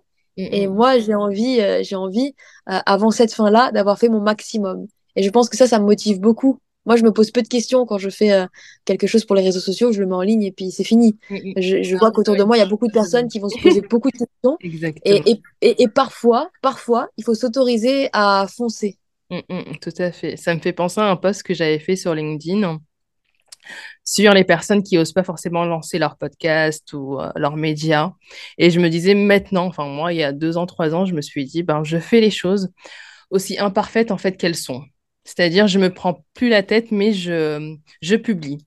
Mm, 0.48 0.55
et 0.55 0.66
mm. 0.66 0.74
moi, 0.74 0.98
j'ai 0.98 1.14
envie, 1.14 1.61
euh, 1.61 1.83
j'ai 1.83 1.96
envie, 1.96 2.35
avant 2.66 3.11
cette 3.11 3.33
fin-là, 3.33 3.72
d'avoir 3.72 3.98
fait 3.98 4.09
mon 4.09 4.20
maximum. 4.20 4.87
Et 5.16 5.22
je 5.22 5.31
pense 5.31 5.48
que 5.48 5.57
ça, 5.57 5.66
ça 5.66 5.79
me 5.79 5.85
motive 5.85 6.20
beaucoup 6.20 6.61
moi, 6.87 6.96
je 6.96 7.05
me 7.05 7.12
pose 7.12 7.31
peu 7.31 7.42
de 7.42 7.48
questions 7.48 7.85
quand 7.85 7.98
je 7.98 8.09
fais 8.09 8.33
euh, 8.33 8.46
quelque 8.85 9.07
chose 9.07 9.24
pour 9.24 9.37
les 9.37 9.42
réseaux 9.42 9.61
sociaux, 9.61 9.92
je 9.92 10.00
le 10.00 10.07
mets 10.07 10.14
en 10.14 10.22
ligne 10.22 10.42
et 10.42 10.53
puis 10.53 10.70
c'est 10.70 10.85
fini. 10.85 11.18
Mm. 11.29 11.61
Je, 11.61 11.96
vois 11.96 12.11
qu'autour 12.11 12.37
de 12.37 12.42
moi, 12.42 12.57
il 12.57 12.61
y 12.61 12.62
a 12.62 12.66
beaucoup 12.66 12.87
de 12.87 12.92
personnes 12.92 13.29
qui 13.29 13.38
vont 13.38 13.48
se 13.48 13.61
poser 13.61 13.83
beaucoup 13.83 14.11
de 14.11 14.18
questions. 14.18 14.57
Et, 15.05 15.40
et, 15.61 15.83
et, 15.83 15.88
parfois, 15.88 16.50
parfois, 16.62 17.09
il 17.16 17.24
faut 17.24 17.35
s'autoriser 17.35 18.09
à 18.12 18.46
foncer. 18.48 18.98
Tout 19.81 19.92
à 19.98 20.11
fait. 20.11 20.37
Ça 20.37 20.55
me 20.55 20.61
fait 20.61 20.72
penser 20.72 21.00
à 21.00 21.05
un 21.05 21.16
post 21.16 21.42
que 21.42 21.55
j'avais 21.55 21.79
fait 21.79 21.96
sur 21.96 22.14
LinkedIn 22.14 22.81
sur 24.05 24.35
les 24.35 24.44
personnes 24.44 24.83
qui 24.83 24.99
osent 24.99 25.12
pas 25.12 25.25
forcément 25.25 25.64
lancer 25.64 25.99
leur 25.99 26.16
podcast 26.16 26.92
ou 26.92 27.20
euh, 27.20 27.31
leurs 27.37 27.57
médias. 27.57 28.12
Et 28.59 28.70
je 28.70 28.81
me 28.81 28.88
disais 28.88 29.14
maintenant, 29.14 29.66
enfin 29.66 29.87
moi, 29.87 30.12
il 30.12 30.18
y 30.18 30.23
a 30.23 30.33
deux 30.33 30.57
ans, 30.57 30.66
trois 30.66 30.94
ans, 30.94 31.05
je 31.05 31.14
me 31.14 31.23
suis 31.23 31.44
dit, 31.44 31.62
ben, 31.62 31.85
je 31.85 31.99
fais 31.99 32.20
les 32.20 32.31
choses 32.31 32.70
aussi 33.31 33.59
imparfaites 33.59 34.11
en 34.11 34.18
fait 34.18 34.37
qu'elles 34.37 34.57
sont. 34.57 34.85
C'est-à-dire, 35.25 35.68
je 35.68 35.79
me 35.79 35.92
prends 35.92 36.25
plus 36.35 36.49
la 36.49 36.62
tête, 36.62 36.90
mais 36.90 37.12
je, 37.12 37.77
je 38.03 38.16
publie. 38.16 38.59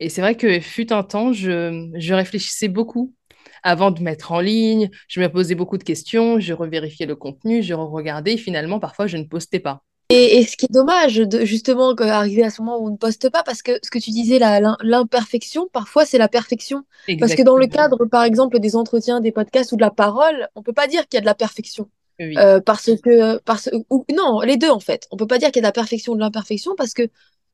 Et 0.00 0.08
c'est 0.08 0.20
vrai 0.20 0.34
que 0.36 0.60
fut 0.60 0.92
un 0.92 1.02
temps, 1.02 1.32
je, 1.32 1.90
je 1.96 2.14
réfléchissais 2.14 2.68
beaucoup 2.68 3.14
avant 3.62 3.90
de 3.90 4.02
mettre 4.02 4.32
en 4.32 4.40
ligne. 4.40 4.90
Je 5.08 5.20
me 5.20 5.28
posais 5.28 5.54
beaucoup 5.54 5.78
de 5.78 5.84
questions, 5.84 6.38
je 6.40 6.52
revérifiais 6.52 7.06
le 7.06 7.16
contenu, 7.16 7.62
je 7.62 7.74
re-regardais. 7.74 8.34
Et 8.34 8.38
finalement, 8.38 8.78
parfois, 8.78 9.06
je 9.06 9.16
ne 9.16 9.24
postais 9.24 9.60
pas. 9.60 9.82
Et, 10.08 10.44
ce 10.44 10.56
qui 10.56 10.66
est 10.66 10.72
dommage, 10.72 11.16
de, 11.16 11.44
justement, 11.44 11.92
arriver 11.94 12.44
à 12.44 12.50
ce 12.50 12.62
moment 12.62 12.78
où 12.78 12.86
on 12.86 12.90
ne 12.90 12.96
poste 12.96 13.28
pas, 13.28 13.42
parce 13.42 13.62
que 13.62 13.72
ce 13.82 13.90
que 13.90 13.98
tu 13.98 14.10
disais, 14.10 14.38
l'imperfection, 14.82 15.68
parfois 15.72 16.06
c'est 16.06 16.18
la 16.18 16.28
perfection. 16.28 16.84
Parce 17.18 17.34
que 17.34 17.42
dans 17.42 17.56
le 17.56 17.66
cadre, 17.66 18.04
par 18.04 18.22
exemple, 18.22 18.60
des 18.60 18.76
entretiens, 18.76 19.20
des 19.20 19.32
podcasts 19.32 19.72
ou 19.72 19.76
de 19.76 19.80
la 19.80 19.90
parole, 19.90 20.48
on 20.54 20.62
peut 20.62 20.72
pas 20.72 20.86
dire 20.86 21.08
qu'il 21.08 21.16
y 21.16 21.18
a 21.18 21.22
de 21.22 21.26
la 21.26 21.34
perfection. 21.34 21.88
Euh, 22.20 22.60
parce 22.60 22.90
que, 23.02 23.38
parce, 23.40 23.68
ou, 23.90 24.04
non, 24.14 24.40
les 24.40 24.56
deux 24.56 24.70
en 24.70 24.80
fait. 24.80 25.06
On 25.10 25.16
peut 25.16 25.26
pas 25.26 25.38
dire 25.38 25.48
qu'il 25.48 25.56
y 25.56 25.66
a 25.66 25.68
de 25.68 25.68
la 25.68 25.72
perfection 25.72 26.12
ou 26.12 26.16
de 26.16 26.20
l'imperfection 26.20 26.74
parce 26.74 26.94
que 26.94 27.08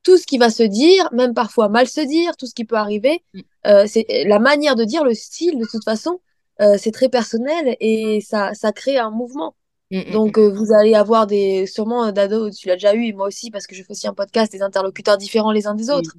tout 0.05 0.17
ce 0.17 0.27
qui 0.27 0.39
va 0.39 0.51
se 0.51 0.63
dire, 0.63 1.09
même 1.13 1.35
parfois 1.35 1.69
mal 1.69 1.89
se 1.89 2.01
dire, 2.01 2.37
tout 2.37 2.47
ce 2.47 2.55
qui 2.55 2.65
peut 2.65 2.77
arriver, 2.77 3.25
mm. 3.35 3.41
euh, 3.67 3.85
c'est 3.87 4.07
la 4.27 4.39
manière 4.39 4.77
de 4.77 4.85
dire, 4.85 5.05
le 5.05 5.15
style, 5.15 5.59
de 5.59 5.65
toute 5.65 5.85
façon, 5.85 6.21
euh, 6.61 6.77
c'est 6.79 6.93
très 6.93 7.09
personnel 7.09 7.77
et 7.81 8.21
ça, 8.21 8.55
ça 8.55 8.73
crée 8.73 8.99
un 8.99 9.11
mouvement. 9.11 9.57
Mm, 9.93 9.99
mm, 9.99 10.13
Donc, 10.13 10.39
euh, 10.39 10.51
vous 10.53 10.73
allez 10.73 10.95
avoir 10.95 11.27
des, 11.27 11.67
sûrement, 11.67 12.11
Dado, 12.13 12.51
tu 12.51 12.69
l'as 12.69 12.77
déjà 12.77 12.95
eu, 12.95 13.05
et 13.07 13.13
moi 13.13 13.27
aussi, 13.29 13.51
parce 13.51 13.67
que 13.67 13.75
je 13.75 13.83
fais 13.83 13.93
aussi 13.93 14.09
un 14.09 14.15
podcast, 14.15 14.53
des 14.53 14.63
interlocuteurs 14.63 15.19
différents 15.19 15.53
les 15.53 15.67
uns 15.67 15.75
des 15.75 15.91
autres. 15.91 16.17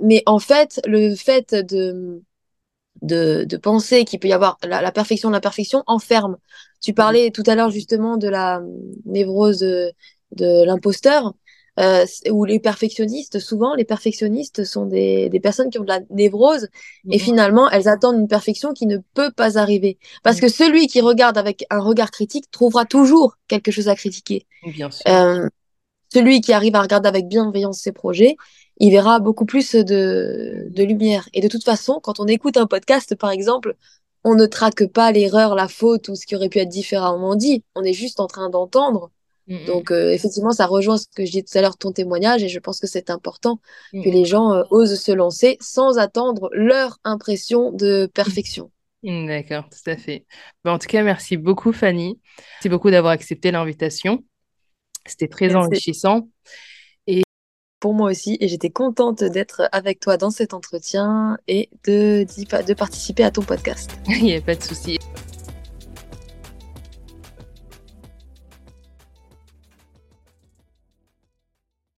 mais 0.00 0.22
en 0.26 0.38
fait, 0.38 0.80
le 0.86 1.14
fait 1.14 1.54
de, 1.54 2.22
de, 3.02 3.44
de 3.44 3.56
penser 3.56 4.04
qu'il 4.04 4.18
peut 4.20 4.28
y 4.28 4.32
avoir 4.32 4.58
la, 4.64 4.80
la 4.82 4.92
perfection 4.92 5.28
de 5.30 5.34
l'imperfection 5.34 5.82
enferme. 5.86 6.36
Tu 6.82 6.94
parlais 6.94 7.30
tout 7.30 7.42
à 7.46 7.54
l'heure 7.54 7.70
justement 7.70 8.16
de 8.16 8.28
la 8.28 8.62
névrose 9.06 9.58
de, 9.58 9.92
de 10.32 10.64
l'imposteur 10.64 11.34
euh, 11.80 12.04
ou 12.30 12.44
les 12.44 12.60
perfectionnistes, 12.60 13.40
souvent 13.40 13.74
les 13.74 13.84
perfectionnistes 13.84 14.64
sont 14.64 14.86
des, 14.86 15.28
des 15.28 15.40
personnes 15.40 15.70
qui 15.70 15.78
ont 15.78 15.82
de 15.82 15.88
la 15.88 16.00
névrose 16.10 16.68
et 17.10 17.16
mhm. 17.16 17.20
finalement 17.20 17.70
elles 17.70 17.88
attendent 17.88 18.18
une 18.18 18.28
perfection 18.28 18.72
qui 18.72 18.86
ne 18.86 18.98
peut 19.14 19.32
pas 19.32 19.58
arriver. 19.58 19.98
Parce 20.22 20.40
que 20.40 20.48
celui 20.48 20.86
qui 20.86 21.00
regarde 21.00 21.36
avec 21.36 21.64
un 21.70 21.80
regard 21.80 22.10
critique 22.10 22.50
trouvera 22.50 22.84
toujours 22.84 23.36
quelque 23.48 23.70
chose 23.70 23.88
à 23.88 23.96
critiquer. 23.96 24.46
Bien 24.66 24.90
sûr. 24.90 25.02
Euh, 25.08 25.48
celui 26.12 26.40
qui 26.40 26.52
arrive 26.52 26.76
à 26.76 26.82
regarder 26.82 27.08
avec 27.08 27.26
bienveillance 27.26 27.80
ses 27.80 27.90
projets, 27.90 28.36
il 28.78 28.90
verra 28.90 29.18
beaucoup 29.18 29.46
plus 29.46 29.74
de, 29.74 30.68
de 30.70 30.82
lumière. 30.84 31.28
Et 31.32 31.40
de 31.40 31.48
toute 31.48 31.64
façon, 31.64 31.98
quand 32.00 32.20
on 32.20 32.26
écoute 32.26 32.56
un 32.56 32.66
podcast, 32.66 33.16
par 33.16 33.30
exemple, 33.30 33.74
on 34.24 34.34
ne 34.34 34.46
traque 34.46 34.86
pas 34.86 35.12
l'erreur, 35.12 35.54
la 35.54 35.68
faute 35.68 36.08
ou 36.08 36.14
ce 36.14 36.24
qui 36.24 36.34
aurait 36.34 36.48
pu 36.48 36.58
être 36.58 36.68
différemment 36.68 37.36
dit. 37.36 37.62
On 37.74 37.82
est 37.82 37.92
juste 37.92 38.20
en 38.20 38.26
train 38.26 38.48
d'entendre 38.48 39.10
Mm, 39.46 39.56
mm. 39.56 39.64
Donc, 39.66 39.90
euh, 39.90 40.10
effectivement, 40.10 40.52
ça 40.52 40.66
rejoint 40.66 40.96
ce 40.96 41.06
que 41.14 41.24
je 41.24 41.30
disais 41.30 41.42
tout 41.42 41.58
à 41.58 41.60
l'heure, 41.60 41.76
ton 41.76 41.92
témoignage, 41.92 42.42
et 42.42 42.48
je 42.48 42.58
pense 42.58 42.80
que 42.80 42.86
c'est 42.86 43.10
important 43.10 43.60
mm, 43.92 44.02
que 44.02 44.08
les 44.08 44.24
gens 44.24 44.52
euh, 44.52 44.62
osent 44.70 45.00
se 45.00 45.12
lancer 45.12 45.56
sans 45.60 45.98
attendre 45.98 46.48
leur 46.52 46.98
impression 47.04 47.72
de 47.72 48.10
perfection. 48.12 48.70
D'accord, 49.02 49.64
tout 49.68 49.90
à 49.90 49.96
fait. 49.96 50.24
en 50.64 50.78
tout 50.78 50.86
cas, 50.86 51.02
merci 51.02 51.36
beaucoup, 51.36 51.72
Fanny. 51.72 52.18
Merci 52.56 52.68
beaucoup 52.68 52.90
d'avoir 52.90 53.12
accepté 53.12 53.50
l'invitation. 53.50 54.24
C'était 55.06 55.28
très 55.28 55.54
enrichissant. 55.54 56.28
Et 57.06 57.22
pour 57.80 57.92
moi 57.92 58.10
aussi, 58.10 58.38
et 58.40 58.48
j'étais 58.48 58.70
contente 58.70 59.22
d'être 59.22 59.68
avec 59.72 60.00
toi 60.00 60.16
dans 60.16 60.30
cet 60.30 60.54
entretien 60.54 61.36
et 61.46 61.68
de, 61.84 62.24
de 62.66 62.74
participer 62.74 63.24
à 63.24 63.30
ton 63.30 63.42
podcast. 63.42 63.98
Il 64.08 64.22
n'y 64.22 64.34
a 64.34 64.40
pas 64.40 64.54
de 64.54 64.62
souci. 64.62 64.98